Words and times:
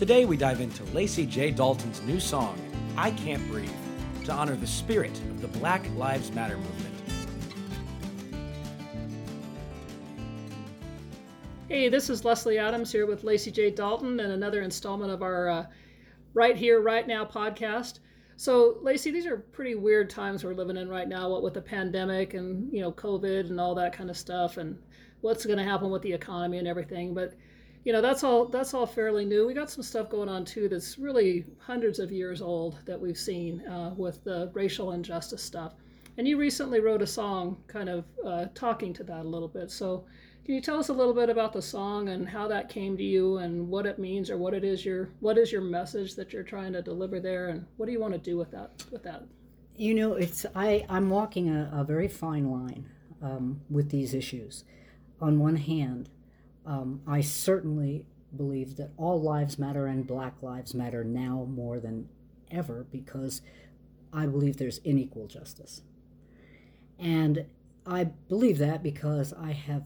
Today 0.00 0.24
we 0.24 0.38
dive 0.38 0.62
into 0.62 0.82
Lacy 0.94 1.26
J. 1.26 1.50
Dalton's 1.50 2.00
new 2.00 2.18
song, 2.18 2.58
I 2.96 3.10
Can't 3.10 3.46
Breathe, 3.48 3.68
to 4.24 4.32
honor 4.32 4.56
the 4.56 4.66
spirit 4.66 5.10
of 5.10 5.42
the 5.42 5.48
Black 5.48 5.84
Lives 5.94 6.32
Matter 6.32 6.56
movement. 6.56 6.94
Hey, 11.68 11.90
this 11.90 12.08
is 12.08 12.24
Leslie 12.24 12.56
Adams 12.56 12.90
here 12.90 13.06
with 13.06 13.24
Lacy 13.24 13.50
J. 13.50 13.70
Dalton 13.70 14.20
and 14.20 14.32
another 14.32 14.62
installment 14.62 15.12
of 15.12 15.20
our 15.20 15.50
uh, 15.50 15.66
Right 16.32 16.56
Here, 16.56 16.80
Right 16.80 17.06
Now 17.06 17.26
podcast. 17.26 17.98
So, 18.38 18.78
Lacy, 18.80 19.10
these 19.10 19.26
are 19.26 19.36
pretty 19.36 19.74
weird 19.74 20.08
times 20.08 20.44
we're 20.44 20.54
living 20.54 20.78
in 20.78 20.88
right 20.88 21.10
now, 21.10 21.28
what 21.28 21.42
with 21.42 21.52
the 21.52 21.60
pandemic 21.60 22.32
and, 22.32 22.72
you 22.72 22.80
know, 22.80 22.90
COVID 22.90 23.50
and 23.50 23.60
all 23.60 23.74
that 23.74 23.92
kind 23.92 24.08
of 24.08 24.16
stuff 24.16 24.56
and 24.56 24.78
what's 25.20 25.44
going 25.44 25.58
to 25.58 25.62
happen 25.62 25.90
with 25.90 26.00
the 26.00 26.14
economy 26.14 26.56
and 26.56 26.66
everything. 26.66 27.12
But, 27.12 27.34
you 27.84 27.92
know, 27.92 28.02
that's 28.02 28.24
all 28.24 28.46
that's 28.46 28.74
all 28.74 28.86
fairly 28.86 29.24
new. 29.24 29.46
We 29.46 29.54
got 29.54 29.70
some 29.70 29.82
stuff 29.82 30.10
going 30.10 30.28
on 30.28 30.44
too 30.44 30.68
that's 30.68 30.98
really 30.98 31.46
hundreds 31.58 31.98
of 31.98 32.12
years 32.12 32.42
old 32.42 32.78
that 32.84 33.00
we've 33.00 33.18
seen 33.18 33.66
uh, 33.66 33.94
with 33.96 34.22
the 34.24 34.50
racial 34.52 34.92
injustice 34.92 35.42
stuff. 35.42 35.74
And 36.18 36.28
you 36.28 36.36
recently 36.36 36.80
wrote 36.80 37.00
a 37.00 37.06
song 37.06 37.56
kind 37.66 37.88
of 37.88 38.04
uh, 38.26 38.46
talking 38.54 38.92
to 38.94 39.04
that 39.04 39.24
a 39.24 39.28
little 39.28 39.48
bit. 39.48 39.70
So, 39.70 40.04
can 40.44 40.54
you 40.54 40.60
tell 40.60 40.78
us 40.78 40.88
a 40.88 40.92
little 40.92 41.14
bit 41.14 41.30
about 41.30 41.52
the 41.52 41.62
song 41.62 42.08
and 42.08 42.28
how 42.28 42.48
that 42.48 42.68
came 42.68 42.96
to 42.96 43.02
you 43.02 43.38
and 43.38 43.68
what 43.68 43.86
it 43.86 43.98
means 43.98 44.30
or 44.30 44.36
what 44.36 44.52
it 44.52 44.64
is 44.64 44.84
your 44.84 45.10
what 45.20 45.38
is 45.38 45.52
your 45.52 45.62
message 45.62 46.16
that 46.16 46.32
you're 46.32 46.42
trying 46.42 46.72
to 46.72 46.82
deliver 46.82 47.20
there 47.20 47.48
and 47.48 47.64
what 47.76 47.86
do 47.86 47.92
you 47.92 48.00
want 48.00 48.12
to 48.12 48.18
do 48.18 48.36
with 48.36 48.50
that 48.50 48.84
with 48.90 49.02
that? 49.04 49.22
You 49.76 49.94
know, 49.94 50.14
it's 50.14 50.44
I 50.54 50.84
I'm 50.90 51.08
walking 51.08 51.48
a, 51.48 51.70
a 51.72 51.84
very 51.84 52.08
fine 52.08 52.50
line 52.50 52.90
um, 53.22 53.62
with 53.70 53.90
these 53.90 54.12
issues. 54.12 54.64
On 55.22 55.38
one 55.38 55.56
hand, 55.56 56.10
um, 56.66 57.02
I 57.06 57.20
certainly 57.20 58.06
believe 58.36 58.76
that 58.76 58.92
all 58.96 59.20
lives 59.20 59.58
matter 59.58 59.86
and 59.86 60.06
Black 60.06 60.42
lives 60.42 60.74
matter 60.74 61.02
now 61.02 61.46
more 61.48 61.80
than 61.80 62.08
ever 62.50 62.86
because 62.90 63.42
I 64.12 64.26
believe 64.26 64.56
there's 64.56 64.80
unequal 64.84 65.26
justice, 65.26 65.82
and 66.98 67.46
I 67.86 68.04
believe 68.04 68.58
that 68.58 68.82
because 68.82 69.32
I 69.32 69.52
have 69.52 69.84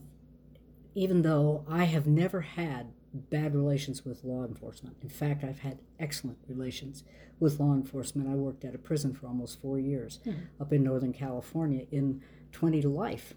even 0.94 1.22
though 1.22 1.64
I 1.68 1.84
have 1.84 2.06
never 2.06 2.42
had 2.42 2.92
bad 3.14 3.54
relations 3.54 4.04
with 4.04 4.24
law 4.24 4.44
enforcement. 4.44 4.96
In 5.02 5.08
fact, 5.08 5.44
I've 5.44 5.60
had 5.60 5.78
excellent 6.00 6.38
relations 6.48 7.04
with 7.38 7.60
law 7.60 7.72
enforcement. 7.72 8.28
I 8.28 8.34
worked 8.34 8.64
at 8.64 8.74
a 8.74 8.78
prison 8.78 9.14
for 9.14 9.26
almost 9.26 9.60
four 9.60 9.78
years 9.78 10.18
mm-hmm. 10.26 10.40
up 10.60 10.72
in 10.72 10.82
Northern 10.82 11.12
California 11.12 11.86
in 11.90 12.22
20 12.52 12.82
to 12.82 12.88
life. 12.88 13.34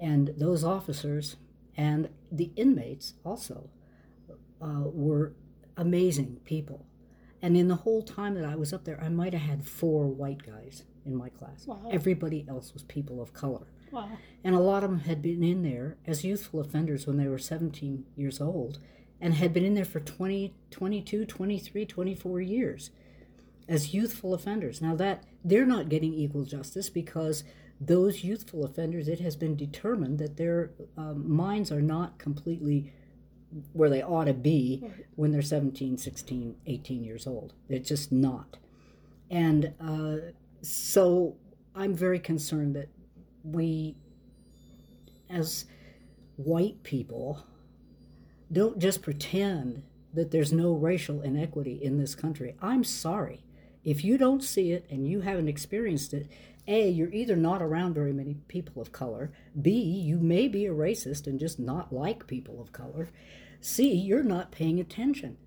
And 0.00 0.28
those 0.36 0.62
officers 0.62 1.36
and 1.78 2.08
the 2.30 2.50
inmates 2.56 3.14
also 3.24 3.70
uh, 4.60 4.82
were 4.84 5.32
amazing 5.76 6.40
people. 6.44 6.84
And 7.40 7.56
in 7.56 7.68
the 7.68 7.76
whole 7.76 8.02
time 8.02 8.34
that 8.34 8.44
I 8.44 8.56
was 8.56 8.72
up 8.72 8.84
there, 8.84 9.00
I 9.00 9.08
might 9.08 9.32
have 9.32 9.42
had 9.42 9.64
four 9.64 10.08
white 10.08 10.44
guys 10.44 10.82
in 11.06 11.14
my 11.14 11.28
class. 11.28 11.66
Wow. 11.66 11.88
Everybody 11.90 12.44
else 12.48 12.74
was 12.74 12.82
people 12.82 13.22
of 13.22 13.32
color. 13.32 13.68
Wow. 13.92 14.10
And 14.42 14.56
a 14.56 14.60
lot 14.60 14.82
of 14.82 14.90
them 14.90 15.00
had 15.00 15.22
been 15.22 15.44
in 15.44 15.62
there 15.62 15.96
as 16.04 16.24
youthful 16.24 16.60
offenders 16.60 17.06
when 17.06 17.16
they 17.16 17.28
were 17.28 17.38
17 17.38 18.04
years 18.16 18.40
old 18.40 18.80
and 19.20 19.34
had 19.34 19.54
been 19.54 19.64
in 19.64 19.74
there 19.74 19.84
for 19.84 20.00
20, 20.00 20.54
22, 20.72 21.24
23, 21.24 21.86
24 21.86 22.40
years 22.40 22.90
as 23.68 23.94
youthful 23.94 24.34
offenders. 24.34 24.82
Now 24.82 24.96
that 24.96 25.22
they're 25.44 25.64
not 25.64 25.88
getting 25.88 26.12
equal 26.12 26.44
justice 26.44 26.90
because 26.90 27.44
those 27.80 28.24
youthful 28.24 28.64
offenders, 28.64 29.08
it 29.08 29.20
has 29.20 29.36
been 29.36 29.56
determined 29.56 30.18
that 30.18 30.36
their 30.36 30.70
um, 30.96 31.30
minds 31.30 31.70
are 31.70 31.82
not 31.82 32.18
completely 32.18 32.92
where 33.72 33.88
they 33.88 34.02
ought 34.02 34.24
to 34.24 34.34
be 34.34 34.84
when 35.16 35.30
they're 35.32 35.42
17, 35.42 35.96
16, 35.96 36.56
18 36.66 37.04
years 37.04 37.26
old. 37.26 37.54
They're 37.68 37.78
just 37.78 38.12
not. 38.12 38.58
And 39.30 39.74
uh, 39.80 40.32
so 40.60 41.36
I'm 41.74 41.94
very 41.94 42.18
concerned 42.18 42.74
that 42.76 42.88
we, 43.42 43.96
as 45.30 45.66
white 46.36 46.82
people, 46.82 47.44
don't 48.50 48.78
just 48.78 49.02
pretend 49.02 49.82
that 50.14 50.30
there's 50.30 50.52
no 50.52 50.72
racial 50.72 51.22
inequity 51.22 51.78
in 51.82 51.98
this 51.98 52.14
country. 52.14 52.56
I'm 52.60 52.84
sorry. 52.84 53.44
If 53.84 54.04
you 54.04 54.18
don't 54.18 54.42
see 54.42 54.72
it 54.72 54.86
and 54.90 55.06
you 55.06 55.20
haven't 55.20 55.48
experienced 55.48 56.12
it, 56.12 56.28
A, 56.68 56.88
you're 56.88 57.12
either 57.12 57.34
not 57.34 57.62
around 57.62 57.94
very 57.94 58.12
many 58.12 58.34
people 58.46 58.80
of 58.80 58.92
color, 58.92 59.32
B, 59.60 59.72
you 59.72 60.20
may 60.20 60.46
be 60.46 60.66
a 60.66 60.72
racist 60.72 61.26
and 61.26 61.40
just 61.40 61.58
not 61.58 61.92
like 61.92 62.26
people 62.26 62.60
of 62.60 62.72
color, 62.72 63.08
C, 63.60 63.92
you're 63.92 64.22
not 64.22 64.52
paying 64.52 64.78
attention. 64.78 65.38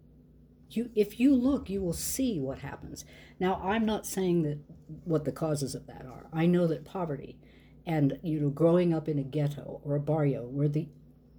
You, 0.70 0.90
if 0.96 1.20
you 1.20 1.36
look, 1.36 1.70
you 1.70 1.82
will 1.82 1.94
see 1.94 2.40
what 2.40 2.60
happens. 2.60 3.06
Now, 3.40 3.62
I'm 3.64 3.86
not 3.86 4.06
saying 4.06 4.44
that 4.44 4.60
what 5.04 5.26
the 5.26 5.32
causes 5.32 5.76
of 5.76 5.88
that 5.88 6.06
are. 6.06 6.28
I 6.34 6.46
know 6.46 6.68
that 6.68 6.86
poverty 6.86 7.38
and 7.86 8.20
you 8.24 8.40
know 8.40 8.50
growing 8.50 8.94
up 8.94 9.08
in 9.08 9.20
a 9.20 9.24
ghetto 9.24 9.82
or 9.84 9.96
a 9.96 10.00
barrio 10.00 10.44
where 10.44 10.68
the 10.68 10.88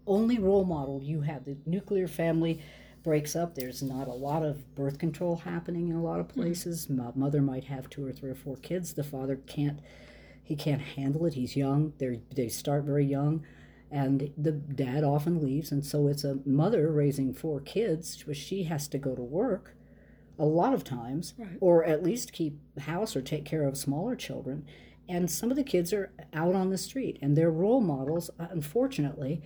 only 0.07 0.39
role 0.39 0.65
model 0.65 1.01
you 1.03 1.21
have 1.21 1.45
the 1.45 1.57
nuclear 1.67 2.09
family 2.09 2.61
breaks 3.03 3.35
up 3.35 3.55
there's 3.55 3.83
not 3.83 4.09
a 4.09 4.13
lot 4.13 4.43
of 4.43 4.75
birth 4.75 4.99
control 4.99 5.37
happening 5.37 5.89
in 5.89 5.97
a 5.97 6.03
lot 6.03 6.21
of 6.21 6.31
hmm. 6.31 6.41
places 6.41 6.87
mm-hmm. 6.87 7.19
mother 7.19 7.43
might 7.43 7.65
have 7.65 7.89
two 7.91 8.07
or 8.07 8.13
three 8.13 8.31
or 8.31 8.35
four 8.35 8.57
kids 8.57 8.93
the 8.95 9.05
father 9.05 9.37
can't 9.47 9.81
he 10.43 10.57
can't 10.57 10.83
handle 10.83 11.27
it 11.27 11.35
he's 11.35 11.57
young 11.57 11.93
they 11.99 12.21
they 12.35 12.49
start 12.49 12.85
very 12.85 13.05
young 13.05 13.45
and 13.91 14.33
the 14.39 14.53
dad 14.53 15.05
often 15.05 15.43
leaves 15.43 15.71
and 15.71 15.85
so 15.85 16.09
it's 16.09 16.25
a 16.25 16.39
mother 16.47 16.91
raising 16.91 17.33
four 17.33 17.61
kids 17.61 18.25
but 18.27 18.37
she 18.37 18.65
has 18.65 18.89
to 18.89 18.99
go 18.99 19.15
to 19.15 19.23
work 19.23 19.75
a 20.39 20.45
lot 20.45 20.73
of 20.73 20.83
times 20.83 21.35
right. 21.39 21.59
or 21.61 21.85
at 21.85 22.03
least 22.03 22.33
keep 22.33 22.59
house 22.81 23.15
or 23.15 23.21
take 23.21 23.45
care 23.45 23.65
of 23.65 23.77
smaller 23.77 24.17
children 24.17 24.65
and 25.09 25.31
some 25.31 25.51
of 25.51 25.57
the 25.57 25.65
kids 25.65 25.93
are 25.93 26.11
out 26.33 26.55
on 26.55 26.71
the 26.71 26.79
street 26.79 27.19
and 27.21 27.37
they're 27.37 27.51
role 27.51 27.81
models 27.81 28.31
uh, 28.41 28.47
unfortunately 28.51 29.43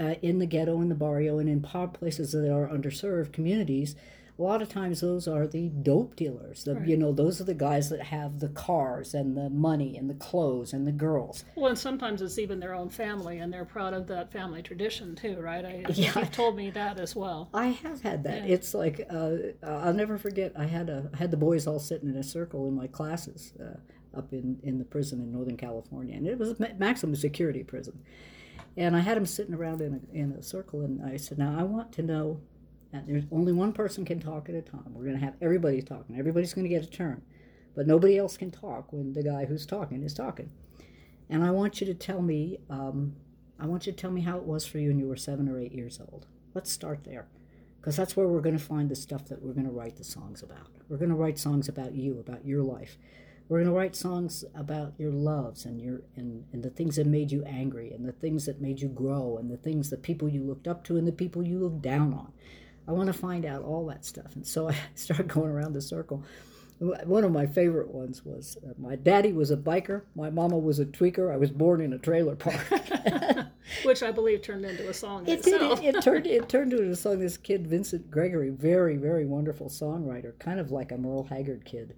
uh, 0.00 0.14
in 0.22 0.38
the 0.38 0.46
ghetto 0.46 0.80
in 0.80 0.88
the 0.88 0.94
barrio 0.94 1.38
and 1.38 1.48
in 1.48 1.60
places 1.60 2.32
that 2.32 2.50
are 2.50 2.68
underserved 2.68 3.32
communities 3.32 3.94
a 4.38 4.42
lot 4.42 4.62
of 4.62 4.70
times 4.70 5.02
those 5.02 5.28
are 5.28 5.46
the 5.46 5.68
dope 5.68 6.16
dealers 6.16 6.64
the 6.64 6.74
right. 6.74 6.88
you 6.88 6.96
know 6.96 7.12
those 7.12 7.40
are 7.40 7.44
the 7.44 7.52
guys 7.52 7.90
that 7.90 8.00
have 8.00 8.40
the 8.40 8.48
cars 8.48 9.12
and 9.12 9.36
the 9.36 9.50
money 9.50 9.98
and 9.98 10.08
the 10.08 10.14
clothes 10.14 10.72
and 10.72 10.86
the 10.86 10.92
girls 10.92 11.44
well 11.56 11.68
and 11.68 11.78
sometimes 11.78 12.22
it's 12.22 12.38
even 12.38 12.58
their 12.58 12.74
own 12.74 12.88
family 12.88 13.38
and 13.38 13.52
they're 13.52 13.66
proud 13.66 13.92
of 13.92 14.06
that 14.06 14.32
family 14.32 14.62
tradition 14.62 15.14
too 15.14 15.36
right 15.40 15.64
I, 15.64 15.84
yeah. 15.92 16.12
you've 16.18 16.32
told 16.32 16.56
me 16.56 16.70
that 16.70 16.98
as 16.98 17.14
well 17.14 17.50
i 17.54 17.66
have 17.66 18.00
had 18.00 18.24
that 18.24 18.46
yeah. 18.46 18.54
it's 18.54 18.72
like 18.72 19.06
uh, 19.10 19.32
i'll 19.62 19.92
never 19.92 20.16
forget 20.16 20.52
i 20.56 20.64
had 20.64 20.88
a 20.88 21.10
I 21.12 21.16
had 21.16 21.30
the 21.30 21.36
boys 21.36 21.66
all 21.66 21.78
sitting 21.78 22.08
in 22.08 22.16
a 22.16 22.22
circle 22.22 22.68
in 22.68 22.74
my 22.74 22.86
classes 22.86 23.52
uh, 23.60 23.78
up 24.16 24.32
in, 24.32 24.58
in 24.62 24.78
the 24.78 24.84
prison 24.84 25.20
in 25.20 25.32
Northern 25.32 25.56
California. 25.56 26.16
And 26.16 26.26
it 26.26 26.38
was 26.38 26.50
a 26.50 26.74
maximum 26.78 27.14
security 27.14 27.62
prison. 27.62 28.02
And 28.76 28.96
I 28.96 29.00
had 29.00 29.16
them 29.16 29.26
sitting 29.26 29.54
around 29.54 29.80
in 29.80 30.00
a, 30.12 30.16
in 30.16 30.32
a 30.32 30.42
circle, 30.42 30.82
and 30.82 31.02
I 31.04 31.16
said, 31.16 31.38
Now 31.38 31.56
I 31.58 31.64
want 31.64 31.92
to 31.92 32.02
know 32.02 32.40
that 32.92 33.06
there's 33.06 33.24
only 33.30 33.52
one 33.52 33.72
person 33.72 34.04
can 34.04 34.20
talk 34.20 34.48
at 34.48 34.54
a 34.54 34.62
time. 34.62 34.92
We're 34.92 35.04
going 35.04 35.18
to 35.18 35.24
have 35.24 35.34
everybody 35.40 35.82
talking. 35.82 36.18
Everybody's 36.18 36.54
going 36.54 36.64
to 36.64 36.74
get 36.74 36.82
a 36.82 36.90
turn. 36.90 37.22
But 37.74 37.86
nobody 37.86 38.18
else 38.18 38.36
can 38.36 38.50
talk 38.50 38.92
when 38.92 39.12
the 39.12 39.22
guy 39.22 39.44
who's 39.44 39.64
talking 39.64 40.02
is 40.02 40.14
talking. 40.14 40.50
And 41.28 41.44
I 41.44 41.50
want 41.52 41.80
you 41.80 41.86
to 41.86 41.94
tell 41.94 42.20
me, 42.20 42.58
um, 42.68 43.14
I 43.60 43.66
want 43.66 43.86
you 43.86 43.92
to 43.92 43.98
tell 43.98 44.10
me 44.10 44.22
how 44.22 44.36
it 44.38 44.44
was 44.44 44.66
for 44.66 44.78
you 44.78 44.88
when 44.88 44.98
you 44.98 45.06
were 45.06 45.16
seven 45.16 45.48
or 45.48 45.60
eight 45.60 45.72
years 45.72 46.00
old. 46.00 46.26
Let's 46.54 46.72
start 46.72 47.04
there. 47.04 47.28
Because 47.80 47.96
that's 47.96 48.16
where 48.16 48.26
we're 48.26 48.40
going 48.40 48.58
to 48.58 48.62
find 48.62 48.90
the 48.90 48.96
stuff 48.96 49.26
that 49.26 49.40
we're 49.40 49.54
going 49.54 49.66
to 49.66 49.72
write 49.72 49.96
the 49.96 50.04
songs 50.04 50.42
about. 50.42 50.66
We're 50.88 50.98
going 50.98 51.10
to 51.10 51.14
write 51.14 51.38
songs 51.38 51.68
about 51.68 51.94
you, 51.94 52.18
about 52.18 52.44
your 52.44 52.62
life. 52.62 52.98
We're 53.50 53.58
going 53.58 53.72
to 53.72 53.76
write 53.76 53.96
songs 53.96 54.44
about 54.54 54.92
your 54.96 55.10
loves 55.10 55.64
and 55.64 55.80
your 55.80 56.02
and, 56.14 56.44
and 56.52 56.62
the 56.62 56.70
things 56.70 56.94
that 56.94 57.06
made 57.08 57.32
you 57.32 57.42
angry 57.42 57.90
and 57.90 58.06
the 58.06 58.12
things 58.12 58.46
that 58.46 58.60
made 58.60 58.80
you 58.80 58.86
grow 58.86 59.38
and 59.38 59.50
the 59.50 59.56
things 59.56 59.90
the 59.90 59.96
people 59.96 60.28
you 60.28 60.44
looked 60.44 60.68
up 60.68 60.84
to 60.84 60.96
and 60.96 61.04
the 61.04 61.10
people 61.10 61.42
you 61.42 61.58
looked 61.58 61.82
down 61.82 62.14
on. 62.14 62.32
I 62.86 62.92
want 62.92 63.08
to 63.08 63.12
find 63.12 63.44
out 63.44 63.64
all 63.64 63.84
that 63.86 64.04
stuff. 64.04 64.36
And 64.36 64.46
so 64.46 64.68
I 64.70 64.76
started 64.94 65.26
going 65.26 65.50
around 65.50 65.72
the 65.72 65.82
circle. 65.82 66.22
One 66.78 67.24
of 67.24 67.32
my 67.32 67.44
favorite 67.44 67.88
ones 67.88 68.24
was 68.24 68.56
uh, 68.64 68.72
my 68.78 68.94
daddy 68.94 69.32
was 69.32 69.50
a 69.50 69.56
biker, 69.56 70.02
my 70.14 70.30
mama 70.30 70.56
was 70.56 70.78
a 70.78 70.86
tweaker. 70.86 71.34
I 71.34 71.36
was 71.36 71.50
born 71.50 71.80
in 71.80 71.92
a 71.92 71.98
trailer 71.98 72.36
park. 72.36 72.64
Which 73.82 74.04
I 74.04 74.12
believe 74.12 74.42
turned 74.42 74.64
into 74.64 74.88
a 74.88 74.94
song. 74.94 75.26
It 75.26 75.42
did. 75.42 75.60
It, 75.60 75.96
it, 75.96 76.02
turned 76.02 76.26
it 76.28 76.48
turned 76.48 76.72
into 76.72 76.88
a 76.88 76.94
song. 76.94 77.18
This 77.18 77.36
kid 77.36 77.66
Vincent 77.66 78.12
Gregory, 78.12 78.50
very 78.50 78.96
very 78.96 79.26
wonderful 79.26 79.68
songwriter, 79.68 80.38
kind 80.38 80.60
of 80.60 80.70
like 80.70 80.92
a 80.92 80.96
Merle 80.96 81.24
Haggard 81.24 81.64
kid. 81.64 81.96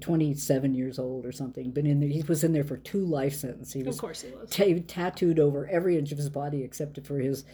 27 0.00 0.74
years 0.74 0.98
old 0.98 1.24
or 1.26 1.32
something, 1.32 1.70
been 1.70 1.86
in 1.86 2.00
there. 2.00 2.08
He 2.08 2.22
was 2.22 2.42
in 2.44 2.52
there 2.52 2.64
for 2.64 2.76
two 2.76 3.04
life 3.04 3.34
sentences. 3.34 3.72
He 3.72 3.82
was, 3.82 3.96
of 3.96 4.00
course 4.00 4.22
he 4.22 4.30
was. 4.30 4.50
T- 4.50 4.80
tattooed 4.80 5.38
over 5.38 5.66
every 5.68 5.98
inch 5.98 6.12
of 6.12 6.18
his 6.18 6.30
body 6.30 6.62
except 6.62 7.04
for 7.06 7.18
his, 7.18 7.44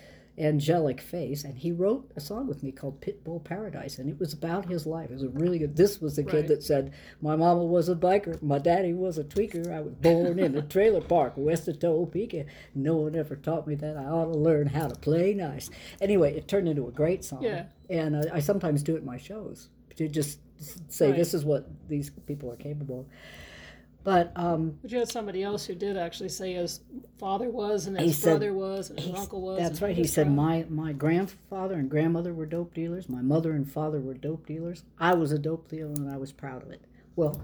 angelic 0.41 1.01
face, 1.01 1.43
and 1.43 1.59
he 1.59 1.73
wrote 1.73 2.09
a 2.15 2.21
song 2.21 2.47
with 2.47 2.63
me 2.63 2.71
called 2.71 3.01
Pitbull 3.01 3.43
Paradise, 3.43 3.99
and 3.99 4.09
it 4.09 4.21
was 4.21 4.33
about 4.33 4.69
his 4.69 4.87
life. 4.87 5.11
It 5.11 5.15
was 5.15 5.25
a 5.25 5.29
really 5.31 5.59
good. 5.59 5.75
This 5.77 6.01
was 6.01 6.15
the 6.15 6.23
kid 6.23 6.33
Right. 6.35 6.47
that 6.47 6.63
said, 6.63 6.93
"My 7.21 7.35
mama 7.35 7.65
was 7.65 7.89
a 7.89 7.97
biker, 7.97 8.41
my 8.41 8.59
daddy 8.59 8.93
was 8.93 9.19
a 9.19 9.25
tweaker. 9.25 9.67
I 9.73 9.81
was 9.81 9.95
born 9.95 10.39
in 10.39 10.55
a 10.55 10.63
trailer 10.63 11.01
park 11.01 11.33
west 11.37 11.67
of 11.67 11.81
Topeka. 11.81 12.45
No 12.73 12.97
one 12.99 13.17
ever 13.17 13.35
taught 13.35 13.67
me 13.67 13.75
that 13.77 13.97
I 13.97 14.05
ought 14.05 14.33
to 14.33 14.39
learn 14.39 14.69
how 14.69 14.87
to 14.87 14.95
play 15.01 15.35
nice." 15.35 15.71
Anyway, 16.01 16.37
it 16.37 16.47
turned 16.47 16.69
into 16.69 16.87
a 16.87 16.93
great 16.93 17.25
song, 17.25 17.43
Yeah. 17.43 17.65
and 17.91 18.17
I, 18.17 18.37
I 18.37 18.39
sometimes 18.41 18.85
do 18.85 18.95
it 18.95 19.01
in 19.01 19.07
my 19.07 19.19
shows 19.19 19.71
to 19.97 20.07
just 20.07 20.39
say 20.89 21.09
Right. 21.11 21.17
this 21.17 21.35
is 21.35 21.45
what 21.45 21.69
these 21.89 22.11
people 22.27 22.51
are 22.53 22.57
capable 22.57 23.01
of. 23.01 23.07
But 24.05 24.33
um, 24.37 24.79
But 24.81 24.91
you 24.93 24.99
had 25.01 25.09
somebody 25.09 25.43
else 25.43 25.67
who 25.67 25.75
did 25.75 25.97
actually 25.99 26.31
say 26.31 26.55
his 26.55 26.81
father 27.19 27.51
was, 27.51 27.87
and 27.87 27.99
his 27.99 28.17
said- 28.17 28.31
brother 28.39 28.53
was, 28.55 28.91
and 28.91 28.99
his 29.01 29.15
uncle 29.15 29.43
was. 29.43 29.59
That's 29.59 29.83
right. 29.83 29.95
He 29.97 30.05
said 30.07 30.27
brother- 30.35 30.37
my 30.37 30.67
my 30.71 30.93
grandfather 30.93 31.75
and 31.75 31.91
grandmother 31.91 32.33
were 32.33 32.47
dope 32.47 32.73
dealers. 32.75 33.09
My 33.09 33.21
mother 33.23 33.53
and 33.53 33.71
father 33.71 34.01
were 34.01 34.15
dope 34.15 34.47
dealers. 34.47 34.85
I 34.99 35.15
was 35.15 35.33
a 35.33 35.39
dope 35.39 35.69
dealer 35.69 35.93
and 35.93 36.11
I 36.11 36.17
was 36.17 36.33
proud 36.33 36.63
of 36.63 36.71
it. 36.71 36.81
Well, 37.17 37.39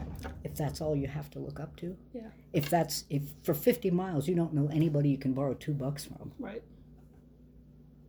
if 0.44 0.54
that's 0.54 0.80
all 0.80 0.94
you 0.94 1.08
have 1.08 1.28
to 1.30 1.40
look 1.40 1.58
up 1.58 1.74
to, 1.78 1.96
Yeah. 2.14 2.28
if 2.52 2.70
that's 2.70 3.04
if 3.10 3.22
for 3.42 3.52
50 3.54 3.90
miles 3.90 4.28
you 4.28 4.36
don't 4.36 4.54
know 4.54 4.68
anybody 4.68 5.08
you 5.10 5.18
can 5.18 5.32
borrow 5.34 5.52
2 5.54 5.74
bucks 5.74 6.04
from 6.04 6.30
Right. 6.38 6.62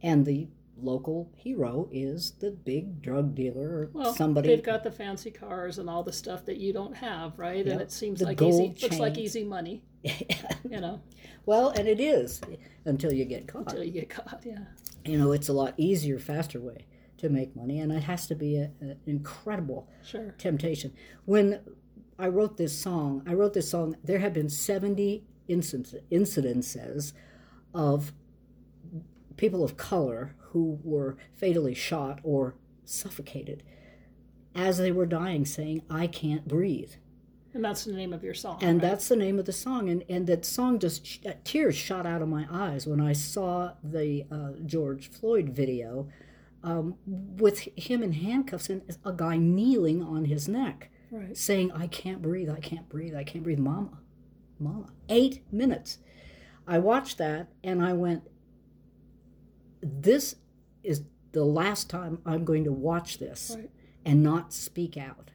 and 0.03 0.25
the 0.25 0.47
local 0.81 1.31
hero 1.35 1.87
is 1.91 2.31
the 2.39 2.51
big 2.51 3.01
drug 3.01 3.33
dealer 3.35 3.67
or 3.69 3.89
Well, 3.93 4.13
somebody 4.13 4.49
they've 4.49 4.63
got 4.63 4.83
the 4.83 4.91
fancy 4.91 5.31
cars 5.31 5.77
and 5.79 5.89
all 5.89 6.03
the 6.03 6.11
stuff 6.13 6.45
that 6.45 6.57
you 6.57 6.73
don't 6.73 6.95
have, 6.95 7.39
right? 7.39 7.65
Yep. 7.65 7.67
And 7.73 7.81
it 7.81 7.91
seems 7.91 8.19
The 8.19 8.25
like 8.25 8.41
easy. 8.41 8.67
gold 8.67 8.81
Looks 8.81 8.99
like 8.99 9.17
easy 9.17 9.43
money, 9.43 9.83
you 10.03 10.81
know, 10.81 11.01
well, 11.45 11.69
and 11.69 11.87
it 11.87 11.99
is 11.99 12.41
until 12.85 13.13
you 13.13 13.23
get 13.25 13.47
caught. 13.47 13.67
until 13.71 13.83
you 13.83 13.91
get 13.91 14.09
caught. 14.09 14.43
Yeah. 14.45 14.59
You 15.05 15.17
know, 15.17 15.31
it's 15.31 15.47
a 15.49 15.53
lot 15.53 15.73
easier, 15.77 16.19
faster 16.19 16.59
way 16.59 16.87
to 17.17 17.29
make 17.29 17.55
money 17.55 17.79
and 17.79 17.91
it 17.93 18.03
has 18.03 18.27
to 18.27 18.35
be 18.35 18.57
a- 18.57 18.71
an 18.81 18.97
incredible 19.05 19.87
Sure. 20.03 20.35
temptation. 20.37 20.91
When 21.25 21.61
I 22.19 22.27
wrote 22.27 22.57
this 22.57 22.77
song, 22.77 23.23
I 23.25 23.33
wrote 23.33 23.53
this 23.53 23.69
song, 23.69 23.95
there 24.03 24.19
have 24.19 24.33
been 24.33 24.49
70 24.49 25.23
incidents, 25.47 25.95
incidences 26.11 27.13
of 27.73 28.11
people 29.37 29.63
of 29.63 29.77
color 29.77 30.35
who 30.55 30.79
were 30.85 31.17
fatally 31.35 31.73
shot 31.73 32.21
or 32.23 32.55
suffocated 32.85 33.61
as 34.55 34.77
they 34.77 34.89
were 34.89 35.05
dying, 35.05 35.43
saying, 35.43 35.81
I 35.89 36.07
can't 36.07 36.47
breathe. 36.47 36.93
And 37.53 37.63
that's 37.63 37.83
the 37.83 37.91
name 37.91 38.13
of 38.13 38.23
your 38.23 38.33
song. 38.33 38.59
And 38.61 38.81
right? 38.81 38.89
that's 38.89 39.09
the 39.09 39.17
name 39.17 39.37
of 39.37 39.43
the 39.43 39.51
song. 39.51 39.89
And, 39.89 40.05
and 40.07 40.25
that 40.27 40.45
song 40.45 40.79
just, 40.79 41.05
sh- 41.05 41.19
uh, 41.27 41.33
tears 41.43 41.75
shot 41.75 42.05
out 42.05 42.21
of 42.21 42.29
my 42.29 42.47
eyes 42.49 42.87
when 42.87 43.01
I 43.01 43.11
saw 43.11 43.73
the 43.83 44.25
uh, 44.31 44.51
George 44.65 45.09
Floyd 45.09 45.49
video 45.49 46.07
um, 46.63 46.95
with 47.05 47.67
him 47.75 48.01
in 48.01 48.13
handcuffs 48.13 48.69
and 48.69 48.81
a 49.03 49.11
guy 49.11 49.35
kneeling 49.35 50.01
on 50.01 50.23
his 50.23 50.47
neck 50.47 50.89
right. 51.11 51.35
saying, 51.35 51.73
I 51.73 51.87
can't 51.87 52.21
breathe, 52.21 52.49
I 52.49 52.61
can't 52.61 52.87
breathe, 52.87 53.13
I 53.13 53.25
can't 53.25 53.43
breathe. 53.43 53.59
Mama, 53.59 53.99
mama. 54.57 54.87
Eight 55.09 55.43
minutes. 55.51 55.97
I 56.65 56.79
watched 56.79 57.17
that 57.17 57.49
and 57.61 57.83
I 57.83 57.91
went, 57.91 58.23
this 59.81 60.37
is 60.85 61.03
the 61.31 61.43
last 61.43 61.89
time 61.89 62.19
I'm 62.25 62.45
going 62.45 62.63
to 62.65 62.71
watch 62.71 63.17
this 63.17 63.53
Right. 63.55 63.69
and 64.05 64.23
not 64.23 64.53
speak 64.53 64.95
out. 64.97 65.31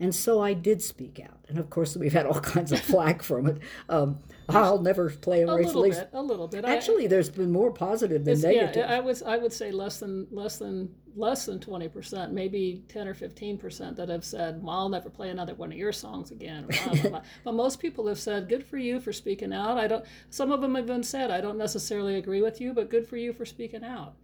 And 0.00 0.12
so 0.12 0.40
I 0.42 0.52
did 0.52 0.82
speak 0.82 1.20
out. 1.22 1.44
And 1.48 1.58
of 1.58 1.70
course, 1.70 1.96
we've 1.96 2.12
had 2.12 2.26
all 2.26 2.40
kinds 2.54 2.72
of 2.72 2.80
flack 2.92 3.22
from 3.22 3.46
it. 3.46 3.58
Um, 3.88 4.18
I'll 4.48 4.80
never 4.80 5.10
play 5.10 5.42
a, 5.42 5.46
A 5.48 5.56
race 5.56 5.66
little 5.66 5.82
bit. 5.84 6.08
A 6.12 6.20
little 6.22 6.48
bit. 6.48 6.64
I- 6.64 6.74
Actually, 6.74 7.06
there's 7.06 7.30
been 7.30 7.52
more 7.52 7.70
positive 7.70 8.24
than 8.24 8.40
negative. 8.40 8.76
Yeah, 8.76 8.92
I 8.96 9.00
would 9.00 9.22
I 9.22 9.36
would 9.38 9.52
say 9.52 9.70
less 9.70 9.98
than 10.00 10.26
less 10.32 10.56
than 10.58 10.92
less 11.14 11.46
than 11.46 11.60
twenty 11.60 11.88
percent, 11.88 12.32
maybe 12.32 12.82
ten 12.88 13.06
or 13.06 13.14
fifteen 13.14 13.56
percent 13.58 13.96
that 13.96 14.08
have 14.08 14.24
said, 14.24 14.60
"Well, 14.62 14.74
I'll 14.74 14.88
never 14.88 15.08
play 15.08 15.30
another 15.30 15.54
one 15.54 15.70
of 15.70 15.78
your 15.78 15.92
songs 15.92 16.32
again." 16.32 16.66
blah, 16.68 16.94
blah, 16.94 17.10
blah. 17.10 17.22
but 17.44 17.54
most 17.54 17.78
people 17.78 18.08
have 18.08 18.18
said, 18.18 18.48
"Good 18.48 18.64
for 18.66 18.78
you 18.78 18.98
for 18.98 19.12
speaking 19.12 19.52
out." 19.52 19.78
I 19.78 19.86
don't. 19.86 20.04
Some 20.30 20.50
of 20.50 20.60
them 20.62 20.74
have 20.74 20.84
even 20.86 21.04
said, 21.04 21.30
"I 21.30 21.40
don't 21.40 21.58
necessarily 21.58 22.16
agree 22.16 22.42
with 22.42 22.60
you, 22.60 22.72
but 22.74 22.90
good 22.90 23.06
for 23.06 23.16
you 23.16 23.32
for 23.32 23.44
speaking 23.46 23.84
out." 23.84 24.14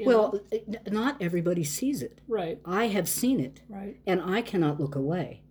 You 0.00 0.06
know? 0.06 0.18
well, 0.32 0.40
n- 0.52 0.78
not 0.90 1.16
everybody 1.20 1.62
sees 1.64 2.02
it. 2.02 2.20
right, 2.28 2.58
I 2.64 2.88
have 2.88 3.08
seen 3.08 3.38
it. 3.40 3.60
right, 3.68 3.96
and 4.06 4.20
I 4.20 4.42
cannot 4.42 4.80
look 4.80 4.94
away. 4.94 5.42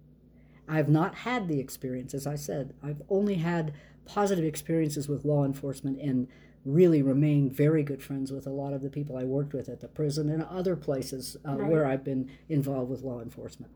I've 0.68 0.90
not 0.90 1.16
had 1.16 1.48
the 1.48 1.60
experience, 1.60 2.14
as 2.14 2.28
I 2.28 2.36
said. 2.36 2.74
I've 2.84 3.02
only 3.10 3.36
had 3.36 3.74
positive 4.06 4.46
experiences 4.46 5.08
with 5.08 5.26
law 5.26 5.44
enforcement 5.46 6.00
and 6.00 6.28
really 6.66 7.02
remain 7.02 7.50
very 7.50 7.82
good 7.84 8.04
friends 8.04 8.32
with 8.32 8.46
a 8.46 8.52
lot 8.52 8.74
of 8.74 8.82
the 8.82 8.90
people 8.90 9.18
I 9.18 9.24
worked 9.24 9.54
with 9.54 9.70
at 9.70 9.80
the 9.80 9.88
prison 9.88 10.30
and 10.30 10.44
other 10.44 10.76
places 10.76 11.38
uh, 11.48 11.56
Right. 11.56 11.72
where 11.72 11.86
I've 11.88 12.04
been 12.04 12.30
involved 12.50 12.90
with 12.92 13.02
law 13.02 13.22
enforcement. 13.22 13.72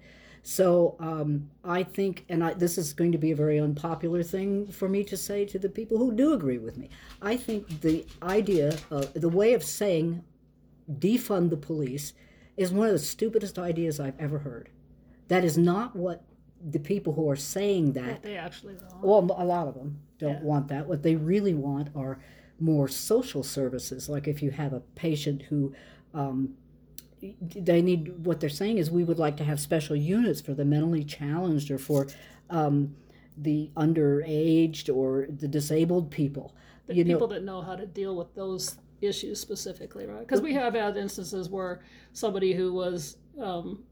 So 0.45 0.97
um, 0.99 1.49
I 1.63 1.83
think, 1.83 2.25
and 2.29 2.43
I, 2.43 2.53
this 2.53 2.77
is 2.77 2.91
going 2.93 3.13
to 3.13 3.17
be 3.17 3.31
a 3.31 3.35
very 3.35 3.57
unpopular 3.59 4.21
thing 4.21 4.67
for 4.67 4.89
me 4.89 5.03
to 5.05 5.15
say 5.15 5.45
to 5.45 5.57
the 5.57 5.69
people 5.69 5.97
who 5.97 6.11
do 6.13 6.33
agree 6.33 6.57
with 6.57 6.77
me. 6.77 6.89
I 7.21 7.37
think 7.37 7.79
the 7.81 8.05
idea, 8.21 8.77
of, 8.91 9.13
the 9.13 9.29
way 9.29 9.53
of 9.53 9.63
saying 9.63 10.23
defund 10.91 11.49
the 11.49 11.57
police 11.57 12.13
is 12.57 12.71
one 12.71 12.87
of 12.87 12.93
the 12.93 12.99
stupidest 12.99 13.57
ideas 13.57 13.99
I've 13.99 14.19
ever 14.19 14.39
heard. 14.39 14.69
That 15.27 15.43
is 15.43 15.57
not 15.57 15.95
what 15.95 16.23
the 16.65 16.79
people 16.79 17.13
who 17.13 17.29
are 17.29 17.35
saying 17.35 17.93
that, 17.93 18.23
they 18.23 18.37
actually 18.37 18.75
will. 19.01 19.23
well, 19.27 19.37
a 19.41 19.43
lot 19.45 19.67
of 19.67 19.73
them 19.75 19.99
don't 20.19 20.33
Yeah. 20.35 20.43
want 20.43 20.67
that. 20.69 20.87
What 20.87 21.03
they 21.03 21.15
really 21.15 21.53
want 21.53 21.89
are 21.95 22.19
more 22.59 22.87
social 22.87 23.43
services. 23.43 24.07
Like 24.07 24.27
if 24.27 24.41
you 24.41 24.51
have 24.51 24.71
a 24.73 24.79
patient 24.95 25.41
who, 25.43 25.73
um, 26.13 26.53
they 27.39 27.81
need, 27.81 28.25
what 28.25 28.39
they're 28.39 28.49
saying 28.49 28.77
is 28.77 28.91
we 28.91 29.03
would 29.03 29.19
like 29.19 29.37
to 29.37 29.43
have 29.43 29.59
special 29.59 29.95
units 29.95 30.41
for 30.41 30.53
the 30.53 30.65
mentally 30.65 31.03
challenged 31.03 31.71
or 31.71 31.77
for 31.77 32.07
um, 32.49 32.95
the 33.37 33.71
underaged 33.75 34.93
or 34.93 35.25
the 35.29 35.47
disabled 35.47 36.11
people. 36.11 36.53
the 36.85 36.95
you 36.95 37.03
know- 37.05 37.13
people 37.15 37.27
that 37.27 37.43
know 37.43 37.61
how 37.61 37.75
to 37.77 37.85
deal 37.85 38.15
with 38.15 38.33
those 38.35 38.75
issues 39.05 39.39
specifically, 39.39 40.05
right? 40.05 40.21
Because 40.21 40.41
we 40.41 40.53
have 40.53 40.73
had 40.73 40.97
instances 40.97 41.49
where 41.49 41.81
somebody 42.13 42.53
who 42.53 42.73
was, 42.73 43.17
um, 43.41 43.83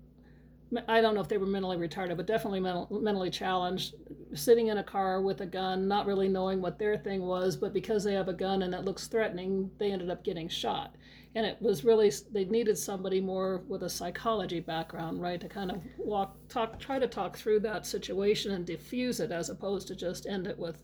I 0.87 1.01
don't 1.01 1.15
know 1.15 1.21
if 1.21 1.27
they 1.27 1.37
were 1.37 1.45
mentally 1.45 1.77
retarded, 1.77 2.15
but 2.15 2.27
definitely 2.27 2.61
mental, 2.61 2.87
mentally 3.01 3.29
challenged, 3.29 3.95
sitting 4.33 4.67
in 4.67 4.77
a 4.77 4.83
car 4.83 5.21
with 5.21 5.41
a 5.41 5.45
gun, 5.45 5.87
not 5.87 6.05
really 6.05 6.29
knowing 6.29 6.61
what 6.61 6.79
their 6.79 6.97
thing 6.97 7.23
was, 7.23 7.57
but 7.57 7.73
because 7.73 8.03
they 8.03 8.13
have 8.13 8.29
a 8.29 8.33
gun 8.33 8.63
and 8.63 8.73
it 8.73 8.85
looks 8.85 9.07
threatening, 9.07 9.69
they 9.79 9.91
ended 9.91 10.09
up 10.09 10.23
getting 10.23 10.47
shot. 10.47 10.95
And 11.35 11.45
it 11.45 11.61
was 11.61 11.83
really 11.83 12.11
they 12.31 12.45
needed 12.45 12.77
somebody 12.77 13.19
more 13.21 13.63
with 13.67 13.83
a 13.83 13.89
psychology 13.89 14.59
background, 14.59 15.21
right, 15.21 15.39
to 15.41 15.47
kind 15.49 15.71
of 15.71 15.81
walk, 15.97 16.35
talk, 16.47 16.79
try 16.79 16.99
to 16.99 17.07
talk 17.07 17.37
through 17.37 17.61
that 17.61 17.85
situation 17.85 18.51
and 18.51 18.65
diffuse 18.65 19.19
it, 19.19 19.31
as 19.31 19.49
opposed 19.49 19.87
to 19.89 19.95
just 19.95 20.25
end 20.25 20.47
it 20.47 20.57
with, 20.57 20.83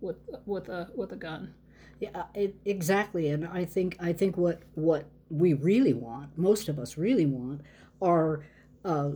with, 0.00 0.16
with 0.46 0.68
a 0.68 0.88
with 0.94 1.12
a 1.12 1.16
gun. 1.16 1.54
Yeah, 2.00 2.24
it, 2.34 2.56
exactly. 2.64 3.28
And 3.28 3.46
I 3.46 3.64
think 3.64 3.96
I 4.00 4.12
think 4.12 4.36
what 4.36 4.62
what 4.74 5.06
we 5.30 5.54
really 5.54 5.92
want, 5.94 6.36
most 6.36 6.68
of 6.68 6.78
us 6.78 6.96
really 6.98 7.26
want, 7.26 7.62
are 8.02 8.44
uh, 8.84 9.12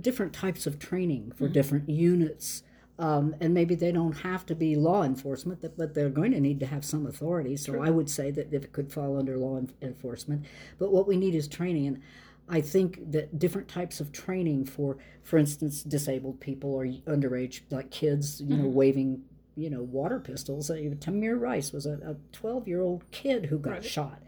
different 0.00 0.32
types 0.32 0.66
of 0.66 0.78
training 0.78 1.32
for 1.36 1.48
different 1.48 1.88
units. 1.88 2.62
Um, 2.98 3.36
and 3.40 3.52
maybe 3.52 3.74
they 3.74 3.92
don't 3.92 4.12
have 4.18 4.46
to 4.46 4.54
be 4.54 4.74
law 4.74 5.02
enforcement, 5.02 5.60
that- 5.60 5.76
but 5.76 5.92
they're 5.92 6.08
going 6.08 6.32
to 6.32 6.40
need 6.40 6.58
to 6.60 6.66
have 6.66 6.82
some 6.82 7.06
authority. 7.06 7.54
So 7.56 7.72
I 7.82 7.90
would 7.90 8.08
say 8.08 8.30
that 8.30 8.52
if 8.54 8.64
it 8.64 8.72
could 8.72 8.90
fall 8.90 9.18
under 9.18 9.36
law 9.36 9.60
enforcement. 9.82 10.46
But 10.78 10.92
what 10.92 11.06
we 11.06 11.16
need 11.18 11.34
is 11.34 11.46
training. 11.46 11.86
And 11.88 12.00
I 12.48 12.62
think 12.62 13.12
that 13.12 13.38
different 13.38 13.68
types 13.68 14.00
of 14.00 14.12
training 14.12 14.64
for, 14.64 14.96
for 15.22 15.36
instance, 15.36 15.82
disabled 15.82 16.40
people 16.40 16.72
or 16.74 16.86
underage, 16.86 17.60
like 17.70 17.90
kids, 17.90 18.40
you 18.40 18.56
know, 18.56 18.66
waving, 18.66 19.22
you 19.56 19.70
know, 19.70 19.82
water 19.82 20.20
pistols. 20.20 20.70
Uh, 20.70 20.74
Tamir 21.00 21.40
Rice 21.40 21.72
was 21.72 21.86
a 21.86 22.16
12 22.32 22.68
year 22.68 22.82
old 22.82 23.10
kid 23.10 23.46
who 23.46 23.58
got 23.58 23.70
Right. 23.74 23.84
shot. 23.84 24.22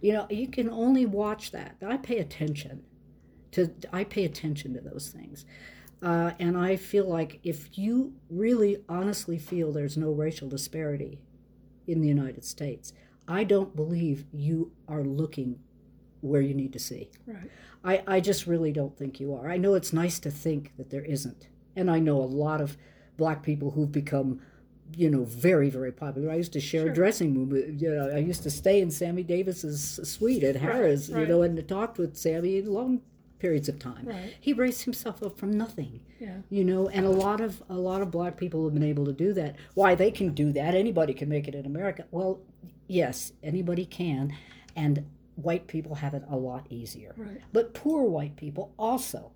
You 0.00 0.12
know, 0.12 0.26
you 0.30 0.46
can 0.48 0.68
only 0.68 1.06
watch 1.06 1.50
that. 1.52 1.76
I 1.84 1.96
pay 1.96 2.18
attention 2.18 2.82
to, 3.52 3.72
I 3.92 4.04
pay 4.04 4.24
attention 4.24 4.74
to 4.74 4.80
those 4.80 5.08
things. 5.08 5.46
Uh, 6.02 6.32
and 6.38 6.56
I 6.58 6.76
feel 6.76 7.08
like 7.08 7.40
if 7.42 7.78
you 7.78 8.12
really 8.28 8.76
honestly 8.88 9.38
feel 9.38 9.72
there's 9.72 9.96
no 9.96 10.10
racial 10.12 10.48
disparity 10.48 11.18
in 11.86 12.00
the 12.02 12.08
United 12.08 12.44
States, 12.44 12.92
I 13.26 13.44
don't 13.44 13.74
believe 13.74 14.26
you 14.32 14.72
are 14.86 15.02
looking 15.02 15.60
where 16.20 16.42
you 16.42 16.52
need 16.54 16.72
to 16.74 16.78
see. 16.78 17.10
Right. 17.26 17.50
I, 17.82 18.02
I 18.16 18.20
just 18.20 18.46
really 18.46 18.70
don't 18.72 18.96
think 18.98 19.18
you 19.18 19.34
are. 19.34 19.48
I 19.50 19.56
know 19.56 19.74
it's 19.74 19.92
nice 19.94 20.18
to 20.20 20.30
think 20.30 20.72
that 20.76 20.90
there 20.90 21.04
isn't. 21.04 21.48
And 21.74 21.90
I 21.90 21.98
know 22.00 22.18
a 22.18 22.24
lot 22.24 22.60
of 22.60 22.76
black 23.16 23.42
people 23.42 23.70
who've 23.70 23.90
become, 23.92 24.40
you 24.96 25.10
know, 25.10 25.24
very, 25.24 25.70
very 25.70 25.90
popular. 25.92 26.30
I 26.30 26.36
used 26.36 26.52
to 26.52 26.60
share 26.60 26.82
Sure. 26.82 26.90
a 26.90 26.94
dressing 26.94 27.34
room. 27.34 27.48
with- 27.50 27.80
You 27.82 27.90
know, 27.94 28.08
I 28.10 28.18
used 28.18 28.42
to 28.44 28.50
stay 28.50 28.80
in 28.80 28.90
Sammy 28.90 29.22
Davis's 29.22 29.80
suite 30.08 30.44
at 30.44 30.56
Harrah's, 30.56 31.08
you 31.08 31.16
right. 31.16 31.28
know, 31.28 31.42
and 31.42 31.66
talked 31.66 31.98
with 31.98 32.16
Sammy 32.16 32.62
long 32.62 33.00
periods 33.38 33.68
of 33.68 33.78
time. 33.78 34.06
Right. 34.06 34.34
He 34.40 34.52
raised 34.52 34.84
himself 34.84 35.22
up 35.22 35.36
from 35.36 35.50
nothing. 35.56 36.00
Yeah. 36.20 36.38
You 36.48 36.64
know, 36.64 36.88
and 36.88 37.04
a 37.04 37.10
lot 37.10 37.40
of 37.40 37.62
a 37.68 37.76
lot 37.76 38.00
of 38.02 38.10
black 38.10 38.36
people 38.36 38.64
have 38.64 38.72
been 38.74 38.82
able 38.84 39.04
to 39.06 39.12
do 39.12 39.32
that. 39.34 39.56
Why 39.74 39.94
they 39.94 40.10
can 40.10 40.32
do 40.32 40.52
that? 40.52 40.74
Anybody 40.74 41.12
can 41.12 41.28
make 41.28 41.48
it 41.48 41.54
in 41.54 41.66
America. 41.66 42.04
Well, 42.10 42.40
yes, 42.86 43.32
anybody 43.42 43.84
can, 43.84 44.32
and 44.76 45.04
white 45.36 45.66
people 45.66 45.96
have 45.96 46.14
it 46.14 46.22
a 46.30 46.36
lot 46.36 46.66
easier. 46.70 47.12
Right. 47.16 47.40
But 47.52 47.74
poor 47.74 48.04
white 48.04 48.36
people 48.36 48.72
also 48.78 49.32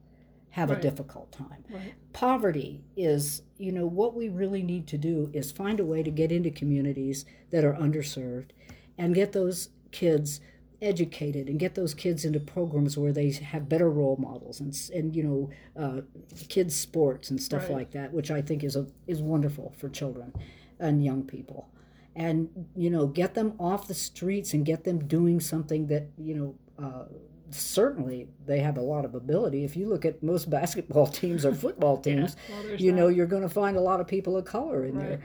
have 0.51 0.71
Right. 0.71 0.79
a 0.79 0.83
difficult 0.83 1.31
time. 1.33 1.65
Right. 1.71 1.95
Poverty 2.13 2.83
is, 2.97 3.43
you 3.59 3.71
know, 3.73 3.87
what 3.87 4.15
we 4.15 4.29
really 4.29 4.63
need 4.63 4.87
to 4.89 4.99
do 4.99 5.31
is 5.33 5.53
find 5.53 5.79
a 5.81 5.85
way 5.85 6.03
to 6.03 6.11
get 6.11 6.33
into 6.33 6.51
communities 6.51 7.25
that 7.51 7.65
are 7.65 7.75
underserved 7.75 8.51
and 8.97 9.15
get 9.15 9.33
those 9.33 9.69
kids 9.93 10.41
educated 10.81 11.49
and 11.49 11.59
get 11.59 11.75
those 11.75 11.93
kids 11.93 12.25
into 12.25 12.39
programs 12.39 12.97
where 12.97 13.13
they 13.13 13.31
have 13.33 13.69
better 13.69 13.91
role 13.91 14.17
models 14.17 14.61
and, 14.61 14.79
and 14.95 15.17
you 15.17 15.25
know 15.25 15.51
uh, 15.77 16.01
kids 16.49 16.77
sports 16.77 17.31
and 17.31 17.43
stuff 17.43 17.63
Right. 17.65 17.73
like 17.73 17.91
that 17.93 18.13
which 18.13 18.31
i 18.31 18.41
think 18.41 18.63
is 18.63 18.77
a 18.77 18.87
is 19.09 19.21
wonderful 19.21 19.75
for 19.77 19.89
children 19.89 20.33
and 20.79 21.05
young 21.05 21.25
people 21.25 21.69
and 22.15 22.49
you 22.77 22.91
know 22.91 23.09
get 23.09 23.35
them 23.35 23.55
off 23.59 23.89
the 23.89 23.95
streets 23.95 24.55
and 24.55 24.65
get 24.65 24.85
them 24.85 25.01
doing 25.09 25.41
something 25.41 25.89
that 25.89 26.07
you 26.17 26.35
know 26.37 26.55
uh, 26.85 27.07
certainly 27.51 28.29
they 28.47 28.61
have 28.61 28.77
a 28.77 28.81
lot 28.81 29.05
of 29.05 29.15
ability 29.15 29.65
if 29.65 29.77
you 29.77 29.89
look 29.89 30.05
at 30.05 30.23
most 30.23 30.49
basketball 30.51 31.07
teams 31.07 31.45
or 31.45 31.55
football 31.55 31.97
teams 31.99 32.37
Well, 32.49 32.63
there's 32.63 32.81
you 32.81 32.93
know 32.93 33.09
you're 33.09 33.27
going 33.27 33.43
to 33.43 33.49
find 33.49 33.77
a 33.77 33.81
lot 33.81 34.01
of 34.01 34.07
people 34.07 34.37
of 34.37 34.45
color 34.45 34.85
in 34.85 34.99
there 34.99 35.21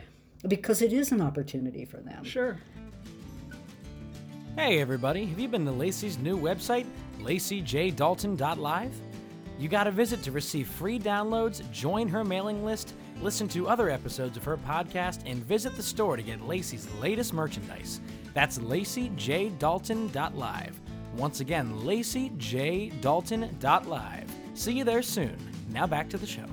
because 0.48 0.82
it 0.82 0.92
is 0.94 1.12
an 1.12 1.22
opportunity 1.22 1.86
for 1.86 1.98
them 1.98 2.24
Sure. 2.24 2.58
Hey 4.56 4.80
everybody, 4.80 5.26
have 5.26 5.40
you 5.40 5.48
been 5.48 5.66
to 5.66 5.72
Lacy's 5.72 6.20
new 6.20 6.38
website, 6.38 6.86
lacyjdalton.live? 7.22 8.94
You 9.60 9.70
got 9.70 9.84
to 9.86 9.92
visit 9.92 10.22
to 10.24 10.32
receive 10.32 10.68
free 10.68 11.00
downloads, 11.00 11.70
join 11.72 12.08
her 12.10 12.24
mailing 12.24 12.64
list, 12.66 12.94
listen 13.22 13.48
to 13.50 13.68
other 13.68 13.90
episodes 13.90 14.38
of 14.38 14.44
her 14.44 14.58
podcast, 14.58 15.22
and 15.26 15.44
visit 15.44 15.76
the 15.76 15.84
store 15.84 16.16
to 16.18 16.24
get 16.24 16.48
Lacy's 16.48 16.88
latest 17.00 17.34
merchandise. 17.34 18.00
That's 18.34 18.58
lacyjdalton.live. 18.60 20.80
Once 21.16 21.40
again, 21.40 21.72
lacyjdalton.live. 21.74 24.26
See 24.56 24.74
you 24.74 24.84
there 24.84 25.02
soon. 25.02 25.38
Now 25.72 25.88
back 25.88 26.10
to 26.10 26.18
the 26.18 26.28
show. 26.28 26.46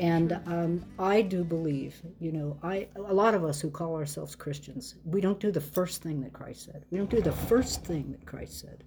And 0.00 0.40
um, 0.46 0.82
I 0.98 1.20
do 1.20 1.44
believe, 1.44 2.00
you 2.20 2.32
know, 2.32 2.56
I 2.62 2.88
a 2.96 3.12
lot 3.12 3.34
of 3.34 3.44
us 3.44 3.60
who 3.60 3.70
call 3.70 3.96
ourselves 3.96 4.34
Christians, 4.34 4.94
we 5.04 5.20
don't 5.20 5.38
do 5.38 5.52
the 5.52 5.60
first 5.60 6.02
thing 6.02 6.22
that 6.22 6.32
Christ 6.32 6.64
said. 6.64 6.86
We 6.90 6.96
don't 6.96 7.10
do 7.10 7.20
the 7.20 7.32
first 7.32 7.84
thing 7.84 8.10
that 8.12 8.24
Christ 8.24 8.60
said. 8.60 8.82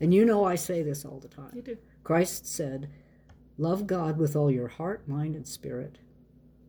And 0.00 0.12
you 0.12 0.24
know, 0.24 0.44
I 0.44 0.56
say 0.56 0.82
this 0.82 1.04
all 1.04 1.20
the 1.20 1.28
time. 1.28 1.52
You 1.54 1.62
do. 1.62 1.78
Christ 2.02 2.48
said, 2.48 2.90
"Love 3.56 3.86
God 3.86 4.18
with 4.18 4.34
all 4.34 4.50
your 4.50 4.66
heart, 4.66 5.06
mind, 5.06 5.36
and 5.36 5.46
spirit. 5.46 5.98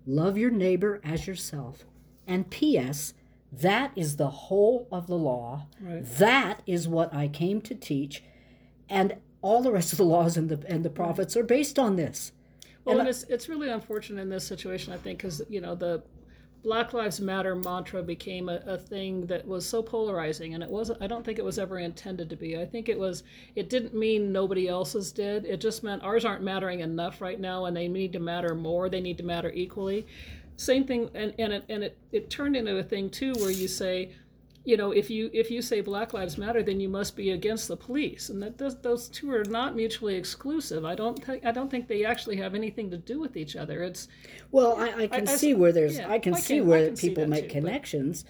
Love 0.05 0.37
your 0.37 0.51
neighbor 0.51 1.01
as 1.03 1.25
yourself." 1.25 1.83
And 2.27 2.51
P.S. 2.51 3.15
That 3.51 3.91
is 3.95 4.17
the 4.17 4.29
whole 4.29 4.87
of 4.91 5.07
the 5.07 5.17
law. 5.17 5.67
Right. 5.79 6.03
That 6.17 6.61
is 6.65 6.87
what 6.87 7.13
I 7.13 7.27
came 7.27 7.61
to 7.61 7.75
teach, 7.75 8.23
and 8.89 9.15
all 9.41 9.61
the 9.61 9.71
rest 9.71 9.93
of 9.93 9.97
the 9.97 10.05
laws 10.05 10.35
and 10.37 10.49
the 10.49 10.63
and 10.67 10.83
the 10.83 10.89
prophets 10.89 11.37
are 11.37 11.43
based 11.43 11.79
on 11.79 11.95
this. 11.95 12.31
Well, 12.83 12.99
And 12.99 13.01
and 13.01 13.09
it's 13.09 13.23
it's 13.23 13.47
really 13.49 13.69
unfortunate 13.69 14.21
in 14.21 14.29
this 14.29 14.45
situation, 14.45 14.93
I 14.93 14.97
think, 14.97 15.19
because 15.19 15.41
you 15.49 15.61
know 15.61 15.75
the 15.75 16.03
Black 16.63 16.91
Lives 16.91 17.21
Matter 17.21 17.55
mantra 17.55 18.03
became 18.03 18.49
a, 18.49 18.61
a 18.65 18.77
thing 18.77 19.25
that 19.27 19.47
was 19.47 19.65
so 19.65 19.81
polarizing, 19.81 20.53
and 20.53 20.61
it 20.61 20.69
wasn't. 20.69 21.01
I 21.01 21.07
don't 21.07 21.23
think 21.23 21.39
it 21.39 21.45
was 21.45 21.59
ever 21.59 21.79
intended 21.79 22.29
to 22.29 22.35
be. 22.35 22.59
I 22.59 22.65
think 22.65 22.89
it 22.89 22.99
was. 22.99 23.23
It 23.55 23.69
didn't 23.69 23.93
mean 23.93 24.31
nobody 24.31 24.67
else's 24.67 25.11
did. 25.11 25.45
It 25.45 25.61
just 25.61 25.83
meant 25.83 26.03
ours 26.03 26.25
aren't 26.25 26.43
mattering 26.43 26.81
enough 26.81 27.21
right 27.21 27.39
now, 27.39 27.65
and 27.65 27.77
they 27.77 27.87
need 27.87 28.11
to 28.13 28.19
matter 28.19 28.55
more. 28.55 28.89
They 28.89 29.01
need 29.01 29.17
to 29.19 29.23
matter 29.23 29.51
equally. 29.53 30.05
Same 30.57 30.83
thing, 30.85 31.09
and 31.13 31.33
and 31.39 31.53
it 31.53 31.63
and 31.69 31.83
it, 31.83 31.97
it 32.11 32.29
turned 32.29 32.55
into 32.55 32.77
a 32.77 32.83
thing 32.83 33.09
too, 33.09 33.33
where 33.35 33.51
you 33.51 33.67
say, 33.67 34.09
you 34.65 34.75
know, 34.75 34.91
if 34.91 35.09
you 35.09 35.29
if 35.31 35.51
you 35.51 35.61
say 35.61 35.81
Black 35.81 36.13
Lives 36.13 36.37
Matter, 36.37 36.63
then 36.63 36.79
you 36.79 36.89
must 36.89 37.15
be 37.15 37.29
against 37.31 37.67
the 37.67 37.77
police, 37.77 38.29
and 38.29 38.41
that 38.41 38.57
does, 38.57 38.75
those 38.81 39.07
two 39.07 39.31
are 39.31 39.45
not 39.45 39.75
mutually 39.75 40.15
exclusive. 40.15 40.83
I 40.83 40.95
don't 40.95 41.23
think 41.23 41.45
I 41.45 41.51
don't 41.51 41.69
think 41.69 41.87
they 41.87 42.03
actually 42.03 42.37
have 42.37 42.55
anything 42.55 42.89
to 42.89 42.97
do 42.97 43.19
with 43.19 43.37
each 43.37 43.55
other. 43.55 43.83
It's 43.83 44.07
Well, 44.51 44.75
I, 44.77 45.03
I 45.03 45.07
can 45.07 45.27
I- 45.29 45.35
see 45.35 45.53
where 45.53 45.71
there's, 45.71 45.97
yeah, 45.97 46.09
I 46.11 46.17
can 46.19 46.33
see 46.33 46.57
can- 46.57 46.67
where 46.67 46.87
can 46.87 46.97
people 46.97 47.23
that 47.23 47.29
make 47.29 47.43
too, 47.49 47.61
but- 47.61 47.67
connections, 47.67 48.25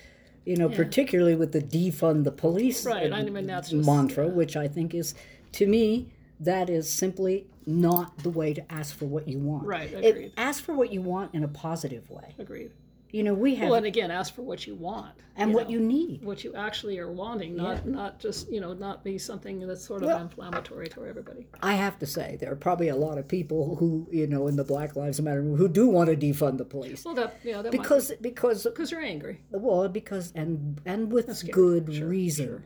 you 0.46 0.58
know, 0.58 0.68
particularly 0.68 1.36
with 1.36 1.54
the 1.54 1.62
defund 1.62 2.26
the 2.26 2.32
police 2.32 2.86
Right, 2.86 3.12
I 3.12 3.24
mean, 3.24 3.48
that's 3.48 3.70
just- 3.70 3.86
mantra, 3.88 4.26
yeah. 4.28 4.32
which 4.34 4.58
I 4.58 4.68
think 4.68 4.94
is, 4.94 5.16
to 5.54 5.66
me, 5.66 6.08
that 6.42 6.70
is 6.70 6.92
simply 6.92 7.48
not 7.68 8.18
the 8.20 8.30
way 8.30 8.54
to 8.54 8.72
ask 8.72 8.96
for 8.98 9.06
what 9.06 9.28
you 9.28 9.38
want. 9.40 9.66
Right, 9.68 9.92
It- 9.92 10.06
agreed. 10.06 10.32
ask 10.38 10.64
for 10.64 10.74
what 10.74 10.92
you 10.92 11.02
want 11.02 11.34
in 11.36 11.44
a 11.44 11.48
positive 11.50 12.10
way. 12.10 12.34
agreed. 12.40 12.72
You 13.10 13.24
know, 13.24 13.34
we 13.34 13.56
have, 13.56 13.70
Well, 13.70 13.78
and 13.78 13.86
again, 13.86 14.12
ask 14.12 14.36
for 14.36 14.42
what 14.42 14.68
you 14.68 14.76
want 14.76 15.14
and 15.38 15.54
what 15.54 15.68
know, 15.68 15.70
you 15.76 15.80
need. 15.80 16.26
what 16.26 16.44
you 16.44 16.54
actually 16.56 17.00
are 17.00 17.10
wanting, 17.10 17.56
not 17.56 17.88
not 17.88 18.20
just 18.20 18.52
you 18.52 18.60
know 18.60 18.74
not 18.74 19.02
be 19.02 19.18
something 19.18 19.66
that's 19.66 19.84
sort 19.86 20.02
of 20.04 20.08
Well- 20.08 20.22
inflammatory 20.22 20.88
to 20.90 21.06
everybody. 21.06 21.48
I 21.62 21.76
have 21.76 21.98
to 22.00 22.06
say, 22.06 22.36
there 22.42 22.52
are 22.52 22.56
probably 22.58 22.90
a 22.90 22.98
lot 22.98 23.18
of 23.18 23.26
people 23.26 23.78
who, 23.78 24.08
you 24.12 24.28
know, 24.28 24.48
in 24.48 24.58
the 24.58 24.66
Black 24.66 24.98
Lives 24.98 25.22
Matter 25.22 25.42
who 25.42 25.70
do 25.70 25.88
want 25.88 26.10
to 26.10 26.18
defund 26.18 26.58
the 26.58 26.66
police. 26.66 27.06
Well, 27.06 27.14
that 27.16 27.38
yeah, 27.46 27.62
that 27.62 27.72
Because, 27.72 28.12
because 28.20 28.64
because 28.66 28.92
you're 28.92 29.00
angry. 29.02 29.40
Well, 29.52 29.88
because 29.88 30.34
and 30.36 30.82
and 30.86 31.10
with 31.12 31.50
good 31.50 31.94
Sure, 31.94 32.08
reason. 32.10 32.64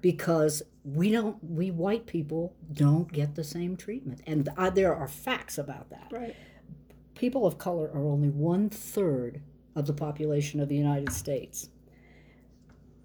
Because 0.00 0.62
we 0.84 1.10
don't, 1.10 1.36
we 1.42 1.70
white 1.70 2.06
people 2.06 2.54
don't 2.72 3.10
get 3.12 3.34
the 3.34 3.44
same 3.44 3.76
treatment, 3.76 4.20
and 4.26 4.48
uh, 4.56 4.70
there 4.70 4.94
are 4.94 5.08
facts 5.08 5.58
about 5.58 5.90
that. 5.90 6.08
Right. 6.10 6.34
People 7.14 7.46
of 7.46 7.58
color 7.58 7.90
are 7.92 8.04
only 8.06 8.30
one 8.30 8.68
third 8.70 9.42
of 9.76 9.86
the 9.86 9.92
population 9.92 10.58
of 10.60 10.68
the 10.68 10.74
United 10.76 11.12
States. 11.12 11.68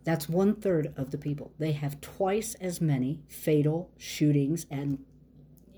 That's 0.04 0.30
one 0.30 0.56
third 0.56 0.94
of 0.96 1.12
the 1.12 1.18
people. 1.18 1.52
They 1.60 1.74
have 1.74 2.00
twice 2.00 2.56
as 2.56 2.80
many 2.80 3.22
fatal 3.28 3.92
shootings 3.98 4.66
and 4.72 5.00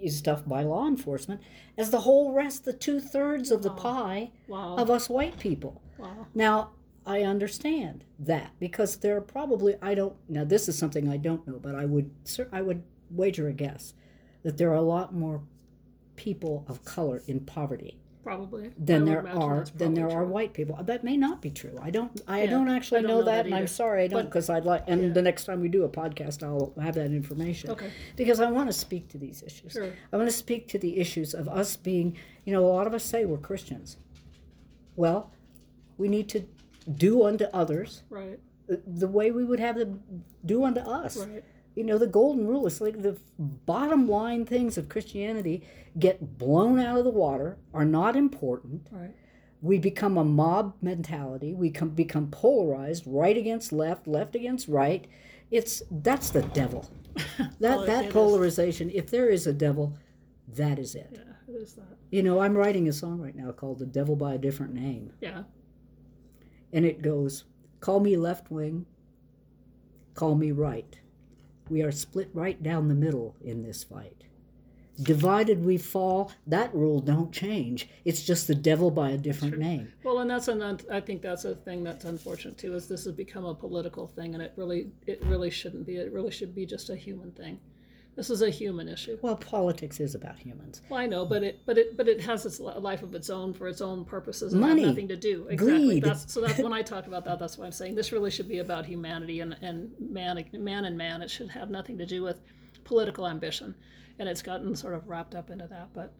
stuff 0.08 0.46
by 0.48 0.63
law 0.63 0.88
enforcement 0.88 1.42
as 1.78 1.89
the 1.89 2.01
whole 2.01 2.32
rest, 2.32 2.63
the 2.63 2.72
two 2.72 3.00
thirds 3.01 3.51
of 3.51 3.63
the 3.63 3.72
pie 3.72 4.32
Wow. 4.48 4.78
of 4.78 4.89
us 4.89 5.10
white 5.10 5.38
people. 5.39 5.82
Wow. 5.98 6.28
Now, 6.34 6.70
I 7.10 7.24
understand 7.24 8.04
that 8.20 8.51
because 8.60 8.98
there 8.98 9.18
are 9.18 9.22
probably 9.22 9.75
I 9.82 9.96
don't 9.96 10.16
now 10.30 10.44
this 10.44 10.70
is 10.70 10.78
something 10.78 11.10
I 11.10 11.18
don't 11.18 11.46
know, 11.48 11.58
but 11.60 11.74
I 11.74 11.86
would 11.86 12.12
I 12.51 12.62
would 12.62 12.84
wager 13.10 13.48
a 13.48 13.54
guess 13.54 13.96
that 14.44 14.58
there 14.58 14.70
are 14.70 14.75
a 14.75 14.82
lot 14.82 15.12
more 15.12 15.42
people 16.16 16.66
of 16.68 16.86
color 16.86 17.24
in 17.25 17.39
poverty 17.39 17.98
Probably. 18.24 18.70
than 18.78 19.06
there 19.06 19.28
are 19.28 19.66
than 19.75 19.96
there 19.96 20.06
probably 20.06 20.24
are 20.24 20.25
white 20.25 20.54
people. 20.54 20.78
That 20.84 21.04
may 21.04 21.18
not 21.18 21.42
be 21.42 21.50
true. 21.50 21.75
I 21.82 21.89
don't 21.89 22.22
I 22.28 22.44
Yeah, 22.44 22.51
don't 22.51 22.70
actually 22.70 23.01
don't 23.01 23.10
know, 23.10 23.20
know 23.22 23.25
that, 23.25 23.38
that 23.38 23.46
and 23.48 23.56
I'm 23.56 23.66
sorry 23.66 24.04
I 24.04 24.08
don't 24.08 24.25
because 24.25 24.51
I'd 24.51 24.66
like 24.66 24.84
and 24.86 25.12
the 25.12 25.24
next 25.24 25.46
time 25.46 25.62
we 25.62 25.68
do 25.70 25.86
a 25.86 25.89
podcast 25.89 26.44
I'll 26.44 26.74
have 26.80 26.94
that 26.94 27.08
information. 27.08 27.72
Okay. 27.72 27.89
Because 28.18 28.39
I 28.39 28.51
want 28.51 28.70
to 28.70 28.74
speak 28.74 29.08
to 29.10 29.18
these 29.18 29.42
issues. 29.42 29.72
Sure. 29.72 29.92
I 30.13 30.18
want 30.18 30.30
to 30.30 30.36
speak 30.36 30.68
to 30.68 30.78
the 30.78 31.00
issues 31.00 31.34
of 31.34 31.48
us 31.50 31.75
being, 31.75 32.18
you 32.46 32.54
know, 32.54 32.63
a 32.63 32.70
lot 32.70 32.86
of 32.86 32.94
us 32.94 33.04
say 33.04 33.25
we're 33.25 33.39
Christians. 33.39 33.98
Well, 34.96 35.32
we 35.98 36.08
need 36.08 36.30
to 36.30 36.46
do 36.96 37.24
unto 37.24 37.46
others 37.53 38.03
Right. 38.10 38.39
the- 38.67 38.81
the 38.88 39.08
way 39.08 39.31
we 39.31 39.43
would 39.43 39.60
have 39.60 39.77
them 39.77 40.03
do 40.46 40.63
unto 40.63 40.79
us. 40.81 41.17
Right. 41.17 41.43
You 41.75 41.84
know, 41.84 41.98
the 41.98 42.08
golden 42.08 42.48
rule 42.48 42.65
is 42.67 42.81
like 42.81 43.01
the 43.01 43.17
bottom 43.38 44.08
line 44.10 44.46
things 44.46 44.77
of 44.77 44.89
Christianity 44.89 45.63
get 45.98 46.38
blown 46.38 46.79
out 46.79 46.98
of 46.98 47.03
the 47.05 47.12
water, 47.12 47.58
are 47.74 47.86
not 47.86 48.15
important. 48.15 48.88
Right. 48.91 49.15
We 49.62 49.77
become 49.77 50.17
a 50.17 50.24
mob 50.24 50.74
mentality. 50.81 51.53
We 51.53 51.69
come, 51.69 51.89
become 51.89 52.31
polarized, 52.31 53.03
right 53.05 53.36
against 53.38 53.72
left, 53.72 54.08
left 54.08 54.36
against 54.36 54.67
right. 54.67 55.05
It's 55.51 55.84
that's 55.91 56.29
the 56.31 56.41
devil. 56.43 56.86
That 57.60 57.86
that 57.86 58.05
is. 58.05 58.13
polarization. 58.13 58.89
If 58.93 59.10
there 59.12 59.27
is 59.29 59.46
a 59.48 59.53
devil, 59.53 59.93
that 60.55 60.79
is 60.79 60.96
it. 60.96 61.10
Yeah. 61.12 61.19
It 61.53 61.62
is 61.62 61.74
that. 61.74 61.98
You 62.12 62.24
know, 62.24 62.39
I'm 62.39 62.55
writing 62.55 62.88
a 62.88 62.93
song 62.93 63.19
right 63.19 63.36
now 63.36 63.51
called 63.51 63.79
"The 63.79 63.86
Devil 63.86 64.15
by 64.15 64.36
a 64.36 64.38
Different 64.38 64.74
Name." 64.74 65.12
Yeah. 65.22 65.43
And 66.74 66.86
it 66.86 67.02
goes 67.02 67.46
call 67.80 68.00
me 68.00 68.16
left 68.18 68.50
wing 68.52 68.86
call 70.14 70.36
me 70.36 70.52
right 70.52 71.00
we 71.70 71.82
are 71.82 71.92
split 71.92 72.30
right 72.34 72.62
down 72.64 72.88
the 72.88 72.96
middle 72.96 73.36
in 73.42 73.64
this 73.64 73.84
fight 73.84 74.24
divided 75.02 75.64
we 75.64 75.78
fall 75.78 76.32
that 76.46 76.74
rule 76.76 77.00
don't 77.00 77.32
change 77.32 77.88
it's 78.04 78.24
just 78.24 78.48
the 78.48 78.56
devil 78.56 78.92
by 78.92 79.12
a 79.12 79.18
different 79.18 79.58
name 79.58 79.92
Well, 80.04 80.20
and 80.20 80.30
that's 80.30 80.50
an 80.50 80.62
un- 80.62 80.80
I 80.92 81.00
think 81.00 81.22
that's 81.22 81.46
a 81.46 81.56
thing 81.56 81.84
that's 81.84 82.04
unfortunate 82.04 82.58
too. 82.58 82.74
Is 82.76 82.88
this 82.88 83.06
has 83.06 83.14
become 83.14 83.46
a 83.46 83.54
political 83.56 84.08
thing, 84.08 84.34
and 84.34 84.44
it 84.44 84.52
really 84.58 84.92
it 85.08 85.24
really 85.26 85.50
shouldn't 85.50 85.86
be. 85.86 85.96
It 85.98 86.12
really 86.12 86.32
should 86.32 86.54
be 86.54 86.66
just 86.66 86.90
a 86.90 86.96
human 86.96 87.32
thing. 87.32 87.60
This 88.16 88.30
is 88.30 88.42
a 88.42 88.50
human 88.50 88.89
issue. 88.89 89.18
well 89.22 89.38
politics 89.38 90.00
is 90.00 90.13
about 90.13 90.38
humans 90.38 90.82
Well, 90.89 91.00
I 91.00 91.06
know, 91.06 91.25
but 91.25 91.44
it 91.44 91.62
but 91.66 91.78
it 91.78 91.96
but 91.96 92.08
it 92.08 92.20
has 92.22 92.46
its 92.46 92.60
life 92.60 93.01
of 93.04 93.16
its 93.16 93.30
own 93.30 93.54
for 93.54 93.68
its 93.68 93.82
own 93.82 94.04
purposes 94.04 94.51
and 94.54 94.62
Money. 94.62 94.86
nothing 94.86 95.08
to 95.08 95.16
do 95.16 95.48
exactly. 95.50 95.88
Greed. 95.88 96.04
That's, 96.04 96.32
so 96.34 96.42
that's 96.42 96.60
when 96.60 96.74
I 96.74 96.82
talk 96.82 97.08
about 97.08 97.24
that. 97.25 97.39
That's 97.39 97.58
why 97.58 97.66
I'm 97.66 97.72
saying 97.72 97.96
this 97.96 98.12
really 98.12 98.32
should 98.32 98.50
be 98.50 98.60
about 98.60 98.86
humanity 98.86 99.39
and 99.39 99.56
and 99.62 99.92
man 100.00 100.44
man 100.54 100.86
and 100.86 100.98
man. 100.98 101.22
It 101.22 101.30
should 101.30 101.50
have 101.51 101.70
nothing 101.70 101.98
to 101.98 102.06
do 102.06 102.22
with 102.24 102.42
political 102.84 103.28
ambition, 103.28 103.75
and 104.18 104.28
it's 104.28 104.42
gotten 104.42 104.75
sort 104.75 104.96
of 104.96 105.08
wrapped 105.08 105.36
up 105.36 105.50
into 105.50 105.68
that. 105.68 105.89
But 105.94 106.13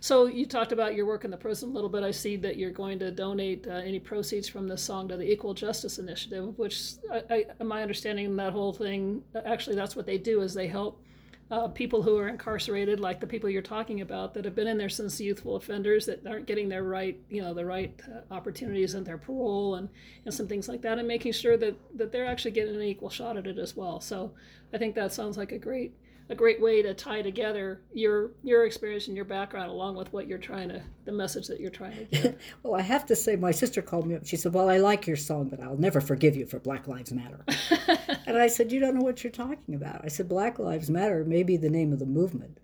so 0.00 0.26
you 0.26 0.46
talked 0.46 0.72
about 0.72 0.94
your 0.94 1.06
work 1.06 1.24
in 1.24 1.30
the 1.30 1.36
prison 1.36 1.70
a 1.70 1.72
little 1.72 1.90
bit. 1.90 2.02
I 2.02 2.10
see 2.10 2.36
that 2.38 2.56
you're 2.56 2.70
going 2.70 2.98
to 3.00 3.10
donate 3.10 3.66
uh, 3.66 3.72
any 3.72 4.00
proceeds 4.00 4.48
from 4.48 4.66
this 4.66 4.82
song 4.82 5.08
to 5.08 5.16
the 5.16 5.30
Equal 5.30 5.54
Justice 5.54 5.98
Initiative, 5.98 6.58
which, 6.58 6.92
I, 7.12 7.44
I, 7.60 7.62
my 7.62 7.82
understanding, 7.82 8.34
that 8.36 8.52
whole 8.52 8.72
thing 8.72 9.22
actually 9.44 9.76
that's 9.76 9.94
what 9.94 10.06
they 10.06 10.18
do 10.18 10.40
is 10.40 10.54
they 10.54 10.66
help 10.66 11.03
uh, 11.50 11.68
people 11.68 12.02
who 12.02 12.16
are 12.16 12.28
incarcerated, 12.28 13.00
like 13.00 13.20
the 13.20 13.26
people 13.26 13.50
you're 13.50 13.62
talking 13.62 14.00
about, 14.00 14.34
that 14.34 14.44
have 14.44 14.54
been 14.54 14.66
in 14.66 14.78
there 14.78 14.88
since 14.88 15.20
youthful 15.20 15.56
offenders 15.56 16.06
that 16.06 16.26
aren't 16.26 16.46
getting 16.46 16.68
their 16.68 16.82
right, 16.82 17.18
you 17.28 17.42
know, 17.42 17.52
the 17.52 17.64
right 17.64 18.00
uh, 18.08 18.34
opportunities 18.34 18.94
in 18.94 19.04
their 19.04 19.18
parole 19.18 19.74
and, 19.74 19.88
and 20.24 20.34
some 20.34 20.48
things 20.48 20.68
like 20.68 20.82
that, 20.82 20.98
and 20.98 21.06
making 21.06 21.32
sure 21.32 21.56
that 21.56 21.76
that 21.96 22.12
they're 22.12 22.26
actually 22.26 22.50
getting 22.50 22.74
an 22.74 22.82
equal 22.82 23.10
shot 23.10 23.36
at 23.36 23.46
it 23.46 23.58
as 23.58 23.76
well. 23.76 24.00
So 24.00 24.32
I 24.72 24.78
think 24.78 24.94
that 24.94 25.12
sounds 25.12 25.36
like 25.36 25.52
a 25.52 25.58
great 25.58 25.94
a 26.30 26.34
great 26.34 26.60
way 26.60 26.80
to 26.80 26.94
tie 26.94 27.20
together 27.20 27.82
your 27.92 28.30
your 28.42 28.64
experience 28.64 29.08
and 29.08 29.16
your 29.16 29.26
background 29.26 29.70
along 29.70 29.94
with 29.94 30.10
what 30.12 30.26
you're 30.26 30.38
trying 30.38 30.68
to 30.70 30.82
the 31.04 31.12
message 31.12 31.46
that 31.48 31.60
you're 31.60 31.70
trying 31.70 31.96
to 31.96 32.04
give. 32.04 32.36
well, 32.62 32.74
I 32.74 32.80
have 32.80 33.04
to 33.06 33.16
say, 33.16 33.36
my 33.36 33.50
sister 33.50 33.82
called 33.82 34.06
me 34.06 34.14
up. 34.14 34.26
She 34.26 34.36
said, 34.36 34.54
"Well, 34.54 34.70
I 34.70 34.78
like 34.78 35.06
your 35.06 35.16
song, 35.16 35.48
but 35.48 35.60
I'll 35.60 35.76
never 35.76 36.00
forgive 36.00 36.34
you 36.34 36.46
for 36.46 36.58
Black 36.58 36.88
Lives 36.88 37.12
Matter." 37.12 37.44
and 38.26 38.38
I 38.38 38.46
said, 38.46 38.72
"You 38.72 38.80
don't 38.80 38.94
know 38.94 39.02
what 39.02 39.22
you're 39.22 39.30
talking 39.30 39.74
about." 39.74 40.00
I 40.02 40.08
said, 40.08 40.28
"Black 40.28 40.58
Lives 40.58 40.88
Matter 40.88 41.24
may 41.24 41.42
be 41.42 41.56
the 41.58 41.70
name 41.70 41.92
of 41.92 41.98
the 41.98 42.06
movement, 42.06 42.58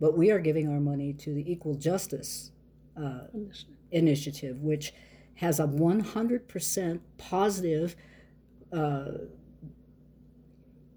but 0.00 0.16
we 0.16 0.30
are 0.30 0.38
giving 0.38 0.68
our 0.68 0.80
money 0.80 1.14
to 1.14 1.32
the 1.32 1.50
Equal 1.50 1.74
Justice 1.74 2.52
uh, 2.96 3.22
initiative. 3.32 3.74
initiative, 3.90 4.60
which 4.60 4.92
has 5.36 5.60
a 5.60 5.66
100% 5.66 7.00
positive." 7.16 7.96
Uh, 8.70 9.12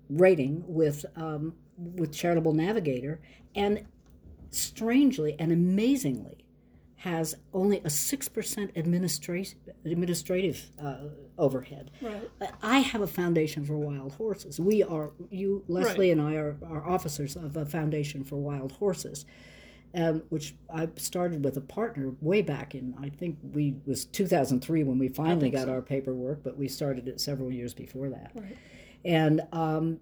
rating 0.09 0.61
with 0.67 1.05
um, 1.15 1.53
with 1.95 2.13
Charitable 2.13 2.53
Navigator, 2.53 3.19
and 3.55 3.85
strangely 4.51 5.35
and 5.39 5.51
amazingly, 5.51 6.41
has 7.01 7.35
only 7.51 7.77
a 7.79 7.85
6% 7.85 8.77
administrative, 8.77 9.55
administrative 9.85 10.69
uh, 10.79 10.97
overhead. 11.35 11.89
Right. 11.99 12.29
I 12.61 12.79
have 12.79 13.01
a 13.01 13.07
foundation 13.07 13.65
for 13.65 13.75
wild 13.75 14.13
horses. 14.13 14.59
We 14.59 14.83
are, 14.83 15.11
you, 15.31 15.63
Leslie, 15.67 16.09
right. 16.09 16.19
and 16.19 16.21
I 16.21 16.35
are, 16.35 16.57
are 16.63 16.87
officers 16.87 17.35
of 17.35 17.57
a 17.57 17.65
foundation 17.65 18.23
for 18.23 18.35
wild 18.35 18.73
horses. 18.73 19.25
Um, 19.93 20.23
which 20.29 20.55
I 20.73 20.87
started 20.95 21.43
with 21.43 21.57
a 21.57 21.61
partner 21.61 22.13
way 22.21 22.41
back 22.41 22.75
in 22.75 22.95
I 22.97 23.09
think 23.09 23.37
we 23.51 23.75
was 23.85 24.05
2003 24.05 24.85
when 24.85 24.97
we 24.97 25.09
finally 25.09 25.49
got 25.49 25.65
so. 25.65 25.73
our 25.73 25.81
paperwork, 25.81 26.43
but 26.43 26.57
we 26.57 26.69
started 26.69 27.09
it 27.09 27.19
several 27.19 27.51
years 27.51 27.73
before 27.73 28.07
that. 28.07 28.31
Right. 28.33 28.57
And 29.03 29.41
um, 29.51 29.99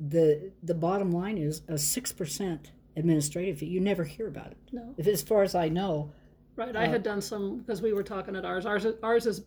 the 0.00 0.52
the 0.62 0.74
bottom 0.74 1.10
line 1.10 1.38
is 1.38 1.62
a 1.68 1.78
six 1.78 2.12
percent 2.12 2.70
administrative 2.96 3.58
fee. 3.58 3.66
You 3.66 3.80
never 3.80 4.04
hear 4.04 4.26
about 4.28 4.48
it. 4.48 4.58
No. 4.72 4.94
If, 4.96 5.06
as 5.06 5.22
far 5.22 5.42
as 5.42 5.54
I 5.54 5.68
know. 5.68 6.12
Right. 6.56 6.74
I 6.74 6.86
uh, 6.86 6.90
had 6.90 7.02
done 7.02 7.20
some 7.20 7.58
because 7.58 7.82
we 7.82 7.92
were 7.92 8.02
talking 8.02 8.34
at 8.36 8.44
ours. 8.44 8.66
Ours 8.66 8.86
ours 9.02 9.24
has 9.24 9.44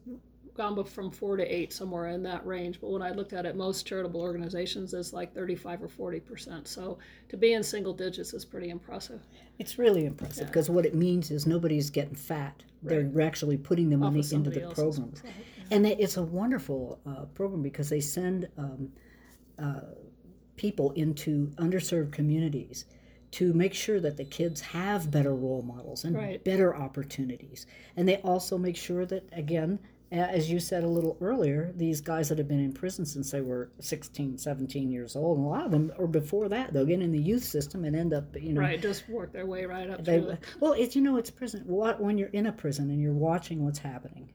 gone 0.56 0.84
from 0.84 1.12
four 1.12 1.38
to 1.38 1.44
eight 1.44 1.74
somewhere 1.74 2.08
in 2.08 2.24
that 2.24 2.46
range. 2.46 2.80
But 2.80 2.90
when 2.90 3.02
I 3.02 3.12
looked 3.12 3.34
at 3.34 3.46
it, 3.46 3.56
most 3.56 3.86
charitable 3.86 4.22
organizations 4.22 4.94
is 4.94 5.14
like 5.14 5.34
thirty 5.34 5.56
five 5.56 5.82
or 5.84 5.90
forty 5.90 6.20
percent. 6.20 6.68
So 6.68 6.98
to 7.30 7.38
be 7.38 7.54
in 7.54 7.64
single 7.64 7.94
digits 7.94 8.34
is 8.34 8.46
pretty 8.46 8.70
impressive. 8.70 9.22
It's 9.60 9.78
really 9.78 10.06
impressive 10.06 10.48
because 10.48 10.70
yeah. 10.70 10.76
what 10.76 10.86
it 10.86 10.96
means 10.96 11.32
is 11.32 11.46
nobody's 11.46 11.90
getting 11.90 12.16
fat. 12.16 12.64
Right. 12.84 13.12
They're 13.14 13.22
actually 13.22 13.58
putting 13.58 13.90
the 13.90 13.98
money 13.98 14.24
into 14.32 14.50
the 14.50 14.72
programs, 14.74 15.22
yeah. 15.24 15.32
and 15.72 15.86
it's 15.86 16.18
a 16.18 16.24
wonderful 16.24 17.00
uh, 17.06 17.26
program 17.36 17.62
because 17.62 17.90
they 17.90 18.02
send. 18.02 18.48
Um, 18.58 18.92
uh, 19.62 19.82
people 20.62 20.92
into 20.92 21.48
underserved 21.58 22.12
communities 22.12 22.86
to 23.32 23.52
make 23.54 23.74
sure 23.74 24.00
that 24.00 24.16
the 24.16 24.26
kids 24.26 24.62
have 24.62 25.10
better 25.10 25.34
role 25.34 25.64
models 25.64 26.04
and 26.04 26.16
right. 26.16 26.44
better 26.44 26.76
opportunities. 26.76 27.66
And 27.98 28.08
they 28.08 28.18
also 28.18 28.60
make 28.60 28.78
sure 28.78 29.08
that, 29.08 29.28
again, 29.32 29.80
as 30.12 30.52
you 30.52 30.60
said 30.60 30.84
a 30.84 30.88
little 30.88 31.18
earlier, 31.20 31.72
these 31.76 32.00
guys 32.00 32.30
that 32.30 32.38
have 32.38 32.48
been 32.48 32.60
in 32.60 32.74
prison 32.74 33.08
since 33.08 33.32
they 33.32 33.42
were 33.42 33.72
16, 33.80 34.38
17 34.38 34.92
years 34.92 35.16
old, 35.16 35.38
and 35.38 35.48
a 35.48 35.50
lot 35.50 35.66
of 35.66 35.72
them, 35.72 35.92
or 35.98 36.06
before 36.06 36.48
that, 36.50 36.74
they'll 36.74 36.86
get 36.86 37.02
in 37.02 37.12
the 37.12 37.18
youth 37.18 37.44
system 37.44 37.84
and 37.84 37.96
end 37.96 38.14
up, 38.14 38.36
you 38.36 38.54
know. 38.54 38.62
Right, 38.62 38.80
just 38.80 39.10
work 39.10 39.34
their 39.34 39.48
way 39.48 39.66
right 39.66 39.90
up 39.90 40.04
they, 40.04 40.18
it. 40.18 40.44
Well, 40.60 40.74
it's, 40.74 40.96
you 40.96 41.02
know, 41.02 41.18
it's 41.18 41.32
prison. 41.32 41.64
What 41.66 42.00
when 42.00 42.20
you're 42.20 42.30
in 42.30 42.46
a 42.46 42.52
prison 42.52 42.92
and 42.92 43.02
you're 43.02 43.14
watching 43.14 43.66
what's 43.66 43.80
happening, 43.80 44.32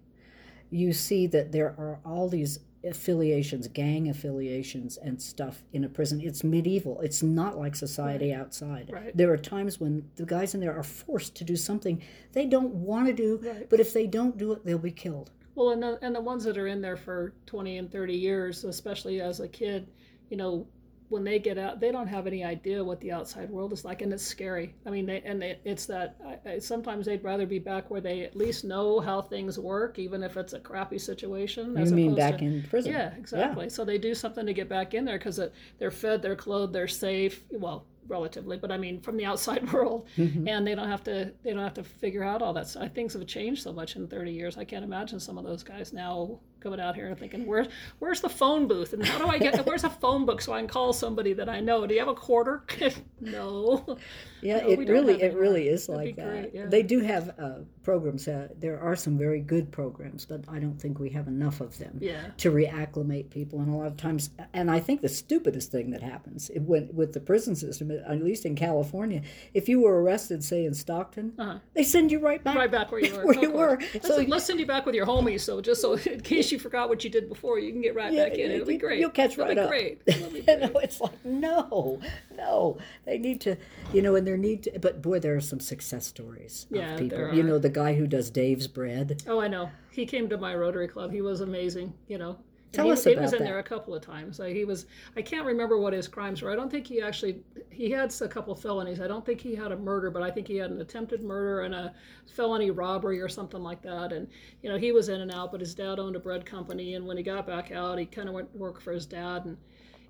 you 0.71 0.93
see 0.93 1.29
that 1.29 1.53
there 1.53 1.69
are 1.79 2.01
all 2.05 2.29
these 2.29 2.59
affiliations, 2.87 3.69
gang 3.69 4.09
affiliations, 4.09 4.97
and 4.97 5.21
stuff 5.21 5.63
in 5.73 5.85
a 5.85 5.89
prison. 5.89 6.21
It's 6.23 6.45
medieval. 6.45 7.01
It's 7.01 7.23
not 7.23 7.59
like 7.59 7.75
society 7.75 8.33
right. 8.33 8.41
outside. 8.41 8.91
Right. 8.93 9.17
There 9.17 9.33
are 9.33 9.37
times 9.37 9.81
when 9.81 10.09
the 10.17 10.27
guys 10.27 10.55
in 10.55 10.61
there 10.61 10.77
are 10.77 10.83
forced 10.83 11.35
to 11.37 11.45
do 11.45 11.57
something 11.57 12.03
they 12.33 12.47
don't 12.47 12.75
want 12.75 13.07
to 13.07 13.13
do, 13.13 13.41
right. 13.43 13.69
but 13.69 13.81
if 13.81 13.93
they 13.93 14.07
don't 14.07 14.37
do 14.37 14.53
it, 14.53 14.65
they'll 14.65 14.79
be 14.79 14.91
killed. 14.91 15.31
Well, 15.55 15.71
and 15.71 15.83
the, 15.83 15.99
and 16.03 16.15
the 16.15 16.21
ones 16.21 16.45
that 16.45 16.59
are 16.59 16.67
in 16.67 16.83
there 16.83 16.99
for 16.99 17.33
20 17.47 17.79
and 17.79 17.91
30 17.91 18.15
years, 18.15 18.65
especially 18.65 19.21
as 19.21 19.41
a 19.41 19.49
kid, 19.49 19.89
you 20.29 20.37
know, 20.37 20.67
when 21.09 21.25
they 21.25 21.39
get 21.39 21.57
out, 21.59 21.81
they 21.81 21.93
don't 21.93 22.07
have 22.09 22.27
any 22.27 22.43
idea 22.45 22.83
what 22.83 23.01
the 23.01 23.13
outside 23.13 23.49
world 23.49 23.73
is 23.73 23.85
like, 23.85 24.03
and 24.03 24.13
it's 24.13 24.25
scary. 24.25 24.75
I 24.85 24.91
mean, 24.91 25.07
they, 25.07 25.21
and 25.23 25.43
it, 25.43 25.61
it's 25.65 25.87
that 25.87 26.17
I, 26.27 26.51
I, 26.51 26.59
sometimes 26.59 27.07
they'd 27.07 27.23
rather 27.23 27.47
be 27.47 27.59
back 27.59 27.91
where 27.91 28.01
they 28.01 28.23
at 28.23 28.35
least 28.35 28.65
know 28.65 29.01
how 29.01 29.23
things 29.23 29.59
work, 29.59 29.99
even 29.99 30.23
if 30.23 30.37
it's 30.37 30.53
a 30.53 30.61
crappy 30.61 30.99
situation. 30.99 31.77
You 31.77 31.85
mean 31.95 32.15
back 32.15 32.39
to, 32.39 32.45
in 32.45 32.63
prison? 32.65 32.93
Yeah, 32.93 33.13
exactly. 33.17 33.67
Yeah. 33.67 33.71
So 33.71 33.85
they 33.85 33.99
do 33.99 34.15
something 34.15 34.47
to 34.47 34.53
get 34.53 34.69
back 34.69 34.95
in 34.95 35.05
there 35.05 35.19
because 35.19 35.41
they're 35.79 35.91
fed, 35.91 36.23
they're 36.23 36.37
clothed, 36.37 36.73
they're 36.73 36.89
safe. 36.89 37.45
Well, 37.51 37.87
relatively, 38.09 38.57
but 38.57 38.71
I 38.71 38.79
mean 38.79 39.01
from 39.01 39.17
the 39.17 39.25
outside 39.25 39.71
world, 39.73 40.09
mm-hmm. 40.17 40.49
and 40.49 40.67
they 40.67 40.75
don't 40.75 40.89
have 40.89 41.05
to 41.05 41.33
they 41.43 41.53
don't 41.53 41.63
have 41.63 41.75
to 41.75 41.85
figure 41.85 42.23
out 42.23 42.43
all 42.43 42.53
that 42.55 42.69
stuff. 42.69 42.93
Things 42.93 43.13
have 43.15 43.27
changed 43.27 43.63
so 43.63 43.73
much 43.73 43.97
in 43.97 44.09
30 44.09 44.33
years. 44.33 44.57
I 44.57 44.65
can't 44.65 44.85
imagine 44.85 45.21
some 45.21 45.39
of 45.39 45.45
those 45.45 45.63
guys 45.63 45.93
now 45.93 46.39
coming 46.67 46.81
out 46.81 46.97
here 46.97 47.07
and 47.07 47.17
thinking, 47.17 47.47
"Where's 47.47 47.69
where's 48.01 48.21
the 48.21 48.29
phone 48.29 48.67
booth? 48.67 48.93
And 48.93 49.05
how 49.05 49.19
do 49.19 49.29
I 49.29 49.39
get 49.39 49.65
where's 49.65 49.85
a 49.85 49.91
phone 49.91 50.27
book 50.27 50.41
so 50.41 50.53
I 50.53 50.59
can 50.59 50.67
call 50.67 50.93
somebody 50.93 51.33
that 51.35 51.49
I 51.49 51.61
know? 51.61 51.87
Do 51.87 51.95
you 51.95 52.01
have 52.01 52.09
a 52.09 52.15
quarter? 52.15 52.65
no. 53.21 53.97
Yeah, 54.43 54.59
no, 54.59 54.69
it 54.69 54.89
really 54.89 55.23
it 55.23 55.35
really 55.35 55.69
is 55.69 55.87
That'd 55.87 56.05
like 56.05 56.17
that. 56.17 56.29
Great, 56.29 56.51
yeah. 56.55 56.67
They 56.67 56.83
do 56.83 57.01
have 57.01 57.35
uh, 57.39 57.59
programs. 57.83 58.27
Uh, 58.27 58.49
there 58.59 58.81
are 58.81 58.97
some 58.97 59.17
very 59.17 59.41
good 59.41 59.71
programs, 59.71 60.25
but 60.27 60.45
I 60.49 60.59
don't 60.59 60.81
think 60.81 60.99
we 60.99 61.09
have 61.11 61.29
enough 61.29 61.61
of 61.61 61.79
them 61.79 61.99
yeah. 62.01 62.29
to 62.39 62.51
reacclimate 62.51 63.31
people. 63.31 63.61
And 63.61 63.73
a 63.73 63.77
lot 63.77 63.87
of 63.87 63.97
times, 63.97 64.31
and 64.53 64.71
I 64.71 64.81
think 64.81 65.03
the 65.03 65.09
stupidest 65.09 65.71
thing 65.71 65.91
that 65.91 66.03
happens 66.03 66.51
when, 66.55 66.89
with 66.93 67.13
the 67.13 67.21
prison 67.21 67.55
system, 67.55 67.91
at 67.91 68.23
least 68.23 68.45
in 68.45 68.57
California, 68.57 69.23
if 69.55 69.69
you 69.69 69.81
were 69.81 70.03
arrested, 70.03 70.43
say 70.43 70.65
in 70.65 70.75
Stockton, 70.75 71.33
uh-huh. 71.39 71.59
they 71.75 71.85
send 71.85 72.11
you 72.11 72.19
right 72.19 72.43
back 72.43 72.57
right 72.57 72.71
back 72.71 72.91
where 72.91 73.01
you 73.01 73.15
were. 73.17 73.25
where 73.25 73.41
you 73.41 73.51
were. 73.51 73.79
So 74.03 74.17
let's 74.29 74.45
send 74.45 74.59
you 74.59 74.67
back 74.67 74.85
with 74.85 74.95
your 74.95 75.07
homies. 75.07 75.41
So 75.41 75.61
just 75.61 75.81
so 75.81 75.95
in 75.95 76.21
case 76.21 76.51
you 76.53 76.56
forgot 76.59 76.89
what 76.89 77.05
you 77.05 77.11
did 77.11 77.29
before, 77.29 77.59
you 77.59 77.73
can 77.73 77.81
get 77.81 77.95
right 77.95 78.13
yeah, 78.13 78.29
back 78.29 78.39
in. 78.39 78.51
It'll 78.51 78.67
be 78.67 78.77
great. 78.77 79.01
You'll 79.01 79.11
catch 79.11 79.33
It'll 79.33 79.47
right 79.47 79.59
up. 79.59 79.69
Great. 79.69 80.03
It'll 80.07 80.31
be 80.31 80.43
great. 80.43 80.59
it's 80.83 81.01
like 81.01 81.25
no, 81.25 82.01
no. 82.35 82.79
They 83.05 83.19
need 83.19 83.41
to, 83.43 83.57
you 83.93 84.03
know, 84.03 84.15
and 84.15 84.27
there 84.27 84.37
need 84.37 84.65
to. 84.65 84.79
But 84.79 85.03
boy, 85.03 85.21
there 85.21 85.37
are 85.37 85.41
some 85.41 85.61
success 85.61 86.07
stories 86.07 86.67
yeah, 86.71 86.95
of 86.95 87.01
people. 87.01 87.19
There 87.19 87.29
are. 87.29 87.35
You 87.35 87.43
know, 87.43 87.59
the 87.59 87.71
guy 87.71 87.95
who 87.95 88.07
does 88.07 88.31
Dave's 88.31 88.67
bread. 88.67 89.23
Oh, 89.27 89.41
I 89.41 89.49
know. 89.49 89.71
He 89.91 90.07
came 90.07 90.29
to 90.29 90.39
my 90.39 90.55
Rotary 90.55 90.89
Club. 90.89 91.13
He 91.13 91.23
was 91.23 91.41
amazing. 91.41 91.95
You 92.09 92.19
know, 92.19 92.39
Tell 92.73 92.87
he, 92.87 92.93
us 92.93 93.05
he 93.05 93.13
about 93.13 93.23
was 93.23 93.33
in 93.33 93.39
that. 93.39 93.45
there 93.45 93.59
a 93.59 93.63
couple 93.63 93.95
of 93.95 94.03
times. 94.03 94.39
Like 94.39 94.55
he 94.55 94.65
was. 94.65 94.87
I 95.17 95.23
can't 95.23 95.47
remember 95.47 95.79
what 95.79 95.93
his 95.93 96.09
crimes 96.09 96.43
were. 96.43 96.51
I 96.51 96.57
don't 96.57 96.71
think 96.71 96.87
he 96.87 97.01
actually. 97.01 97.41
He 97.71 97.91
had 97.91 98.15
a 98.21 98.29
couple 98.29 98.53
of 98.53 98.61
felonies. 98.61 99.01
I 99.01 99.07
don't 99.07 99.25
think 99.25 99.41
he 99.41 99.55
had 99.55 99.73
a 99.73 99.77
murder, 99.77 100.11
but 100.11 100.23
I 100.23 100.31
think 100.31 100.47
he 100.49 100.57
had 100.57 100.71
an 100.71 100.81
attempted 100.81 101.23
murder 101.23 101.63
and 101.63 101.75
a 101.75 101.95
felony 102.35 102.71
robbery 102.71 103.21
or 103.21 103.29
something 103.29 103.63
like 103.63 103.83
that. 103.83 104.13
And 104.13 104.29
you 104.63 104.71
know, 104.71 104.77
he 104.77 104.93
was 104.93 105.09
in 105.09 105.21
and 105.21 105.33
out. 105.33 105.53
But 105.53 105.61
his 105.61 105.75
dad 105.75 105.99
owned 105.99 106.17
a 106.17 106.21
bread 106.21 106.45
company, 106.45 106.95
and 106.95 107.07
when 107.07 107.17
he 107.17 107.23
got 107.23 107.47
back 107.47 107.73
out, 107.73 107.99
he 107.99 108.07
kind 108.07 108.29
of 108.29 108.35
went 108.35 108.53
to 108.53 108.59
work 108.59 108.81
for 108.81 108.93
his 108.93 109.07
dad 109.07 109.45
and 109.45 109.57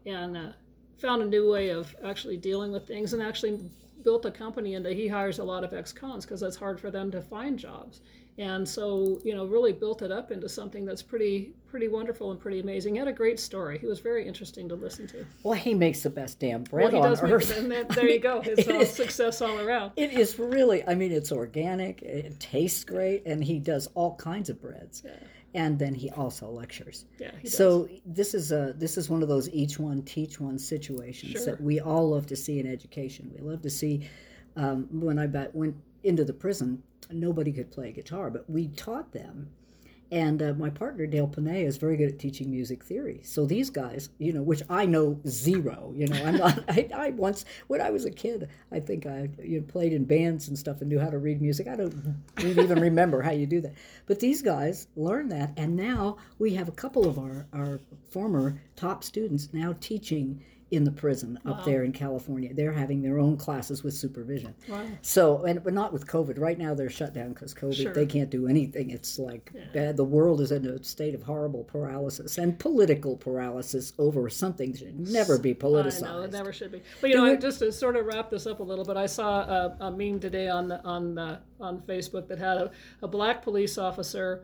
and 0.07 0.37
uh, 0.37 0.53
found 0.99 1.23
a 1.23 1.27
new 1.27 1.51
way 1.51 1.71
of 1.71 1.95
actually 2.05 2.37
dealing 2.37 2.73
with 2.73 2.87
things 2.87 3.13
and 3.13 3.23
actually 3.23 3.61
built 4.03 4.25
a 4.25 4.31
company 4.31 4.75
and 4.75 4.87
he 4.87 5.09
hires 5.09 5.41
a 5.41 5.45
lot 5.45 5.65
of 5.65 5.75
ex-cons 5.75 6.25
because 6.25 6.43
it's 6.43 6.57
hard 6.57 6.81
for 6.81 6.93
them 6.93 7.11
to 7.11 7.21
find 7.21 7.59
jobs 7.59 8.03
and 8.39 8.67
so 8.69 9.19
you 9.25 9.35
know 9.35 9.47
really 9.47 9.73
built 9.73 10.03
it 10.03 10.13
up 10.13 10.31
into 10.31 10.49
something 10.49 10.85
that's 10.85 11.03
pretty 11.03 11.53
pretty 11.77 11.89
wonderful 11.89 12.31
and 12.31 12.41
pretty 12.41 12.59
amazing. 12.59 12.95
He 12.95 12.99
had 12.99 13.07
a 13.07 13.13
great 13.13 13.39
story. 13.39 13.79
He 13.79 13.85
was 13.85 14.01
very 14.01 14.27
interesting 14.27 14.67
to 14.71 14.75
listen 14.75 15.07
to. 15.09 15.27
Well 15.43 15.53
he 15.53 15.75
makes 15.75 16.03
the 16.03 16.09
best 16.09 16.41
damn 16.41 16.63
bread 16.63 16.85
well, 16.85 17.03
he 17.03 17.07
on 17.07 17.11
does 17.11 17.23
earth. 17.23 17.51
make, 17.51 17.59
and 17.59 17.71
there, 17.71 17.85
there 17.91 18.09
you 18.09 18.19
go. 18.19 18.41
it's 18.43 18.67
all 18.67 18.87
success 18.87 19.43
all 19.43 19.61
around. 19.61 19.93
It 19.97 20.13
is 20.13 20.39
really 20.39 20.83
i 20.89 20.95
mean 20.95 21.13
it's 21.13 21.33
organic. 21.33 22.01
It 22.01 22.41
tastes 22.41 22.83
great 22.83 23.27
and 23.27 23.45
he 23.45 23.59
does 23.59 23.91
all 23.95 24.15
kinds 24.17 24.49
of 24.49 24.59
breads. 24.59 25.03
Yeah. 25.05 25.11
And 25.53 25.79
then 25.79 25.93
he 25.93 26.09
also 26.13 26.49
lectures. 26.49 27.05
Yeah, 27.19 27.33
so 27.45 27.91
this 28.07 28.33
is 28.33 28.53
a 28.53 28.73
this 28.79 28.97
is 28.97 29.11
one 29.11 29.23
of 29.23 29.29
those 29.29 29.51
each 29.51 29.79
one 29.79 30.01
teach 30.03 30.41
one 30.41 30.59
situations 30.59 31.33
sure. 31.33 31.45
that 31.45 31.61
we 31.61 31.79
all 31.79 32.09
love 32.09 32.25
to 32.29 32.37
see 32.37 32.59
in 32.59 32.67
education. 32.67 33.31
We 33.35 33.43
love 33.43 33.61
to 33.61 33.71
see 33.71 34.09
um, 34.57 34.89
when 34.91 35.19
I 35.19 35.27
went 35.53 35.77
into 36.05 36.25
the 36.25 36.33
prison, 36.33 36.83
nobody 37.11 37.53
could 37.53 37.71
play 37.71 37.93
guitar, 37.93 38.31
but 38.31 38.49
we 38.49 38.69
taught 38.69 39.13
them, 39.13 39.51
And 40.13 40.41
uh, 40.41 40.55
my 40.55 40.71
partner 40.71 41.07
Dale 41.07 41.27
Panay 41.27 41.65
is 41.65 41.79
very 41.79 41.97
good 41.97 42.11
at 42.11 42.19
teaching 42.19 42.51
music 42.51 42.85
theory. 42.85 43.21
So 43.25 43.45
these 43.45 43.71
guys, 43.71 44.11
you 44.19 44.33
know, 44.33 44.43
which 44.43 44.63
I 44.71 44.87
know 44.87 45.21
zero. 45.27 45.93
You 45.97 46.07
know, 46.07 46.25
I'm 46.25 46.37
not. 46.37 46.65
I, 46.69 46.89
I 46.95 47.11
once 47.11 47.45
when 47.67 47.81
I 47.81 47.91
was 47.91 48.05
a 48.05 48.11
kid, 48.11 48.49
I 48.71 48.79
think 48.79 49.07
I 49.07 49.29
you 49.43 49.61
know, 49.61 49.67
played 49.67 49.93
in 49.93 50.05
bands 50.05 50.49
and 50.49 50.59
stuff 50.59 50.81
and 50.81 50.89
knew 50.89 51.01
how 51.01 51.11
to 51.11 51.19
read 51.19 51.43
music. 51.43 51.67
I 51.67 51.77
don't 51.77 52.17
even 52.39 52.81
remember 52.81 53.23
how 53.23 53.33
you 53.33 53.47
do 53.47 53.61
that. 53.63 53.75
But 54.07 54.21
these 54.21 54.43
guys 54.43 54.87
learned 54.97 55.33
that, 55.33 55.53
and 55.57 55.77
now 55.77 56.19
we 56.39 56.55
have 56.55 56.69
a 56.69 56.73
couple 56.73 57.07
of 57.09 57.19
our 57.19 57.47
our 57.53 57.81
former 58.09 58.61
top 58.77 59.03
students 59.03 59.49
now 59.53 59.75
teaching 59.81 60.41
in 60.73 60.83
the 60.83 60.91
prison 60.91 61.39
up 61.47 61.65
there 61.65 61.85
in 61.85 61.93
California. 61.93 62.53
They're 62.53 62.73
having 62.73 63.01
their 63.01 63.21
own 63.21 63.37
classes 63.37 63.85
with 63.85 63.95
supervision. 63.95 64.55
Wow. 64.69 64.85
So, 65.01 65.45
and 65.45 65.63
but 65.63 65.73
not 65.73 65.93
with 65.93 66.09
COVID. 66.09 66.41
Right 66.41 66.59
now, 66.59 66.75
they're 66.75 66.91
shut 66.91 67.15
down 67.15 67.35
because 67.35 67.55
COVID. 67.55 67.83
Sure. 67.83 67.95
They 67.95 68.07
can't 68.07 68.31
do 68.31 68.49
anything. 68.49 68.91
It's 68.91 69.19
like 69.19 69.53
bad. 69.73 69.97
The 69.97 70.05
world 70.05 70.41
is 70.41 70.51
in 70.51 70.67
a 70.67 70.83
state 70.83 71.15
of 71.15 71.23
horrible 71.23 71.63
paralysis 71.65 72.39
and 72.39 72.59
political 72.59 73.17
paralysis 73.17 73.93
over 73.99 74.29
something 74.29 74.73
that 74.73 74.79
should 74.79 75.09
never 75.09 75.39
be 75.39 75.55
politicized. 75.55 76.09
I 76.09 76.13
know 76.13 76.23
it 76.23 76.33
never 76.33 76.53
should 76.53 76.73
be. 76.73 76.83
But 77.01 77.11
you 77.11 77.17
know, 77.17 77.27
I, 77.27 77.37
just 77.37 77.61
to 77.61 77.71
sort 77.71 77.95
of 77.95 78.07
wrap 78.07 78.31
this 78.31 78.47
up 78.47 78.59
a 78.59 78.65
little 78.65 78.85
bit, 78.85 78.97
I 78.97 79.07
saw 79.07 79.43
a, 79.43 79.77
a 79.81 79.91
meme 79.93 80.19
today 80.19 80.49
on 80.49 80.69
the, 80.69 80.83
on 80.83 81.17
uh, 81.17 81.39
on 81.61 81.81
Facebook 81.83 82.27
that 82.29 82.39
had 82.39 82.57
a, 82.57 82.71
a 83.03 83.09
black 83.09 83.43
police 83.43 83.79
officer. 83.79 84.43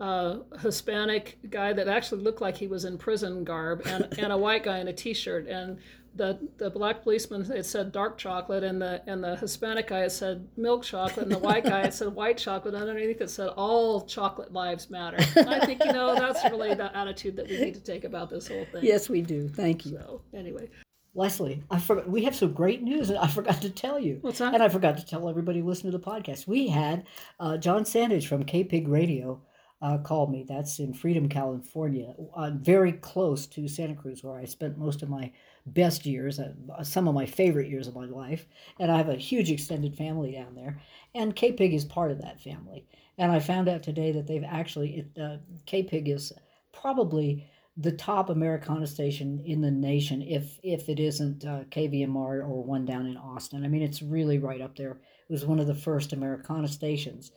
Uh, 0.00 0.38
Hispanic 0.60 1.38
guy 1.48 1.72
that 1.72 1.86
actually 1.86 2.22
looked 2.22 2.40
like 2.40 2.56
he 2.56 2.66
was 2.66 2.84
in 2.84 2.98
prison 2.98 3.44
garb, 3.44 3.82
and, 3.86 4.08
and 4.18 4.32
a 4.32 4.36
white 4.36 4.64
guy 4.64 4.78
in 4.78 4.88
a 4.88 4.92
T-shirt, 4.92 5.46
and 5.46 5.78
the 6.14 6.38
the 6.58 6.68
black 6.70 7.02
policeman 7.02 7.50
it 7.52 7.64
said 7.64 7.92
dark 7.92 8.18
chocolate, 8.18 8.64
and 8.64 8.80
the 8.80 9.02
and 9.06 9.22
the 9.22 9.36
Hispanic 9.36 9.88
guy 9.88 10.00
it 10.00 10.10
said 10.10 10.46
milk 10.56 10.82
chocolate, 10.82 11.26
and 11.26 11.32
the 11.32 11.38
white 11.38 11.64
guy 11.64 11.82
it 11.82 11.94
said 11.94 12.08
white 12.14 12.38
chocolate, 12.38 12.74
and 12.74 12.82
underneath 12.82 13.20
it 13.20 13.30
said 13.30 13.48
all 13.48 14.02
chocolate 14.02 14.52
lives 14.52 14.90
matter. 14.90 15.18
And 15.42 15.48
I 15.48 15.64
think 15.64 15.84
you 15.84 15.92
know 15.92 16.14
that's 16.14 16.44
really 16.44 16.74
the 16.74 16.94
attitude 16.96 17.36
that 17.36 17.48
we 17.48 17.58
need 17.58 17.74
to 17.74 17.80
take 17.80 18.04
about 18.04 18.30
this 18.30 18.46
whole 18.46 18.66
thing. 18.70 18.84
Yes, 18.84 19.08
we 19.08 19.22
do. 19.22 19.48
Thank 19.48 19.86
you. 19.86 19.98
So 19.98 20.22
anyway, 20.34 20.68
Leslie, 21.14 21.62
I 21.70 21.80
forgot. 21.80 22.08
We 22.08 22.24
have 22.24 22.36
some 22.36 22.52
great 22.52 22.82
news, 22.82 23.10
and 23.10 23.18
I 23.18 23.26
forgot 23.26 23.60
to 23.62 23.70
tell 23.70 23.98
you. 23.98 24.18
What's 24.20 24.38
that? 24.38 24.54
And 24.54 24.62
I 24.62 24.68
forgot 24.68 24.98
to 24.98 25.06
tell 25.06 25.28
everybody 25.28 25.62
listening 25.62 25.92
to 25.92 25.98
the 25.98 26.04
podcast. 26.04 26.46
We 26.46 26.68
had 26.68 27.06
uh, 27.40 27.56
John 27.56 27.84
Sandage 27.84 28.26
from 28.26 28.44
K 28.44 28.64
Pig 28.64 28.88
Radio 28.88 29.40
uh, 29.82 29.98
called 29.98 30.30
me. 30.30 30.44
That's 30.48 30.78
in 30.78 30.94
Freedom, 30.94 31.28
California, 31.28 32.14
uh, 32.34 32.52
very 32.54 32.92
close 32.92 33.46
to 33.48 33.68
Santa 33.68 33.94
Cruz, 33.94 34.22
where 34.22 34.38
I 34.38 34.44
spent 34.44 34.78
most 34.78 35.02
of 35.02 35.10
my 35.10 35.32
best 35.66 36.06
years, 36.06 36.38
uh, 36.38 36.52
some 36.84 37.08
of 37.08 37.14
my 37.14 37.26
favorite 37.26 37.68
years 37.68 37.88
of 37.88 37.94
my 37.94 38.06
life. 38.06 38.46
And 38.78 38.90
I 38.90 38.96
have 38.96 39.08
a 39.08 39.16
huge 39.16 39.50
extended 39.50 39.96
family 39.96 40.32
down 40.32 40.54
there, 40.54 40.80
and 41.14 41.36
K 41.36 41.52
Pig 41.52 41.74
is 41.74 41.84
part 41.84 42.12
of 42.12 42.22
that 42.22 42.40
family. 42.40 42.86
And 43.18 43.30
I 43.30 43.40
found 43.40 43.68
out 43.68 43.82
today 43.82 44.12
that 44.12 44.26
they've 44.26 44.44
actually 44.46 45.04
uh, 45.20 45.36
K 45.66 45.82
Pig 45.82 46.08
is 46.08 46.32
probably 46.72 47.46
the 47.76 47.92
top 47.92 48.28
Americana 48.28 48.86
station 48.86 49.42
in 49.44 49.60
the 49.60 49.70
nation, 49.70 50.22
if 50.22 50.60
if 50.62 50.88
it 50.88 51.00
isn't 51.00 51.44
uh, 51.44 51.64
KVMR 51.70 52.16
or 52.16 52.62
one 52.62 52.84
down 52.84 53.06
in 53.06 53.16
Austin. 53.16 53.64
I 53.64 53.68
mean, 53.68 53.82
it's 53.82 54.02
really 54.02 54.38
right 54.38 54.60
up 54.60 54.76
there. 54.76 55.00
It 55.28 55.32
was 55.32 55.46
one 55.46 55.58
of 55.58 55.66
the 55.66 55.74
first 55.74 56.12
Americana 56.12 56.68
stations, 56.68 57.32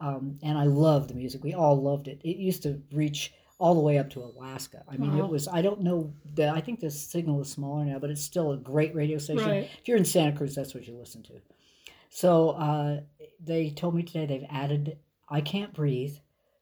um, 0.00 0.38
and 0.42 0.56
I 0.58 0.64
loved 0.64 1.10
the 1.10 1.14
music. 1.14 1.44
We 1.44 1.54
all 1.54 1.80
loved 1.80 2.08
it. 2.08 2.20
It 2.24 2.36
used 2.36 2.62
to 2.64 2.80
reach 2.92 3.32
all 3.58 3.74
the 3.74 3.80
way 3.80 3.98
up 3.98 4.08
to 4.10 4.20
Alaska. 4.20 4.82
I 4.88 4.96
mean, 4.96 5.18
Wow. 5.18 5.24
it 5.26 5.30
was. 5.30 5.46
I 5.48 5.60
don't 5.60 5.82
know. 5.82 6.12
The, 6.34 6.48
I 6.48 6.60
think 6.62 6.80
the 6.80 6.90
signal 6.90 7.40
is 7.42 7.50
smaller 7.50 7.84
now, 7.84 7.98
but 7.98 8.08
it's 8.10 8.22
still 8.22 8.52
a 8.52 8.56
great 8.56 8.94
radio 8.94 9.18
station. 9.18 9.46
Right. 9.46 9.68
If 9.80 9.86
you're 9.86 9.98
in 9.98 10.04
Santa 10.06 10.36
Cruz, 10.36 10.54
that's 10.54 10.74
what 10.74 10.86
you 10.88 10.96
listen 10.96 11.22
to. 11.24 11.34
So 12.08 12.50
uh, 12.50 13.00
they 13.44 13.70
told 13.70 13.94
me 13.94 14.02
today 14.02 14.26
they've 14.26 14.46
added 14.50 14.96
"I 15.28 15.42
Can't 15.42 15.72
Breathe" 15.74 16.16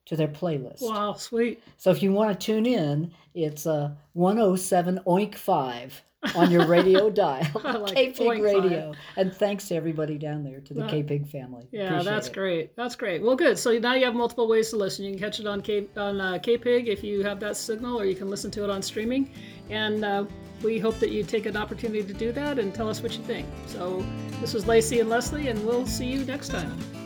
to 0.08 0.16
their 0.16 0.28
playlist. 0.28 0.80
wow, 0.82 1.12
sweet. 1.14 1.62
So 1.76 1.90
if 1.90 2.02
you 2.02 2.12
want 2.12 2.38
to 2.38 2.44
tune 2.46 2.66
in, 2.66 3.12
it's 3.34 3.66
uh, 3.66 3.90
107 4.14 5.00
Oink 5.06 5.34
5 5.36 6.02
on 6.34 6.50
your 6.50 6.66
radio 6.66 7.08
dial. 7.24 7.46
Like 7.62 7.94
K-Pig 7.94 8.42
Radio. 8.42 8.92
And 9.16 9.32
thanks 9.32 9.68
to 9.68 9.76
everybody 9.76 10.18
down 10.18 10.42
there, 10.42 10.60
to 10.60 10.74
the 10.74 10.80
That- 10.80 10.90
K-Pig 10.90 11.28
family. 11.28 11.68
Yeah, 11.70 11.84
Appreciate 11.90 12.04
that's 12.10 12.26
it. 12.28 12.32
great. 12.34 12.76
That's 12.76 12.96
great. 12.96 13.22
Well, 13.22 13.36
good. 13.36 13.56
So 13.58 13.78
now 13.78 13.94
you 13.94 14.04
have 14.04 14.14
multiple 14.16 14.48
ways 14.48 14.70
to 14.70 14.76
listen. 14.76 15.04
You 15.04 15.12
can 15.12 15.20
catch 15.20 15.38
it 15.38 15.46
on 15.46 15.60
K 15.62 15.86
on 15.96 16.20
uh, 16.20 16.32
KPIG 16.42 16.86
if 16.88 17.04
you 17.04 17.22
have 17.22 17.38
that 17.40 17.56
signal, 17.56 18.00
or 18.00 18.04
you 18.04 18.16
can 18.16 18.28
listen 18.28 18.50
to 18.52 18.64
it 18.64 18.70
on 18.70 18.82
streaming. 18.82 19.30
And 19.70 20.04
uh, 20.04 20.24
we 20.62 20.78
hope 20.80 20.98
that 20.98 21.10
you 21.10 21.22
take 21.22 21.46
an 21.46 21.56
opportunity 21.56 22.02
to 22.02 22.12
do 22.14 22.32
that 22.32 22.58
and 22.58 22.74
tell 22.74 22.88
us 22.88 23.00
what 23.00 23.12
you 23.16 23.22
think. 23.22 23.46
So 23.66 24.04
this 24.40 24.54
is 24.54 24.66
Lacy 24.66 24.98
and 25.00 25.08
Leslie, 25.08 25.48
and 25.48 25.64
we'll 25.64 25.86
see 25.86 26.06
you 26.06 26.24
next 26.24 26.48
time. 26.48 26.97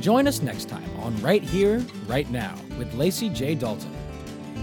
Join 0.00 0.28
us 0.28 0.42
next 0.42 0.68
time 0.68 0.88
on 1.00 1.20
Right 1.20 1.42
Here, 1.42 1.84
Right 2.06 2.30
Now 2.30 2.54
with 2.78 2.94
Lacy 2.94 3.28
J. 3.28 3.56
Dalton. 3.56 3.92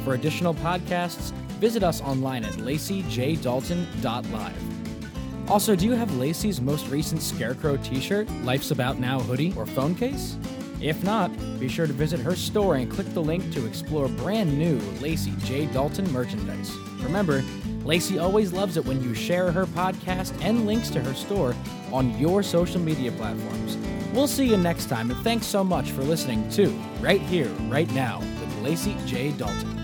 For 0.03 0.13
additional 0.13 0.53
podcasts, 0.53 1.33
visit 1.59 1.83
us 1.83 2.01
online 2.01 2.45
at 2.45 2.53
lacyjdalton.live. 2.53 5.51
Also, 5.51 5.75
do 5.75 5.85
you 5.85 5.91
have 5.91 6.15
Lacy's 6.15 6.61
most 6.61 6.87
recent 6.87 7.21
Scarecrow 7.21 7.75
t 7.77 7.99
shirt, 7.99 8.29
Life's 8.43 8.71
About 8.71 8.97
Now 8.97 9.19
hoodie, 9.19 9.53
or 9.57 9.65
phone 9.65 9.93
case? 9.93 10.37
If 10.81 11.03
not, 11.03 11.31
be 11.59 11.67
sure 11.67 11.87
to 11.87 11.93
visit 11.93 12.21
her 12.21 12.35
store 12.35 12.75
and 12.75 12.89
click 12.89 13.13
the 13.13 13.21
link 13.21 13.51
to 13.53 13.65
explore 13.65 14.07
brand 14.07 14.57
new 14.57 14.79
Lacy 15.01 15.33
J. 15.39 15.65
Dalton 15.67 16.09
merchandise. 16.11 16.73
Remember, 17.01 17.43
Lacy 17.83 18.19
always 18.19 18.53
loves 18.53 18.77
it 18.77 18.85
when 18.85 19.03
you 19.03 19.13
share 19.13 19.51
her 19.51 19.65
podcast 19.65 20.33
and 20.41 20.65
links 20.65 20.89
to 20.91 21.01
her 21.01 21.13
store 21.13 21.53
on 21.91 22.17
your 22.17 22.41
social 22.41 22.79
media 22.81 23.11
platforms. 23.11 23.77
We'll 24.15 24.27
see 24.29 24.45
you 24.47 24.55
next 24.55 24.85
time, 24.85 25.11
and 25.11 25.19
thanks 25.25 25.45
so 25.45 25.61
much 25.61 25.91
for 25.91 26.01
listening 26.01 26.47
to 26.51 26.69
Right 27.01 27.19
Here, 27.19 27.49
Right 27.67 27.91
Now 27.93 28.19
with 28.19 28.57
Lacy 28.63 28.95
J. 29.05 29.33
Dalton. 29.33 29.74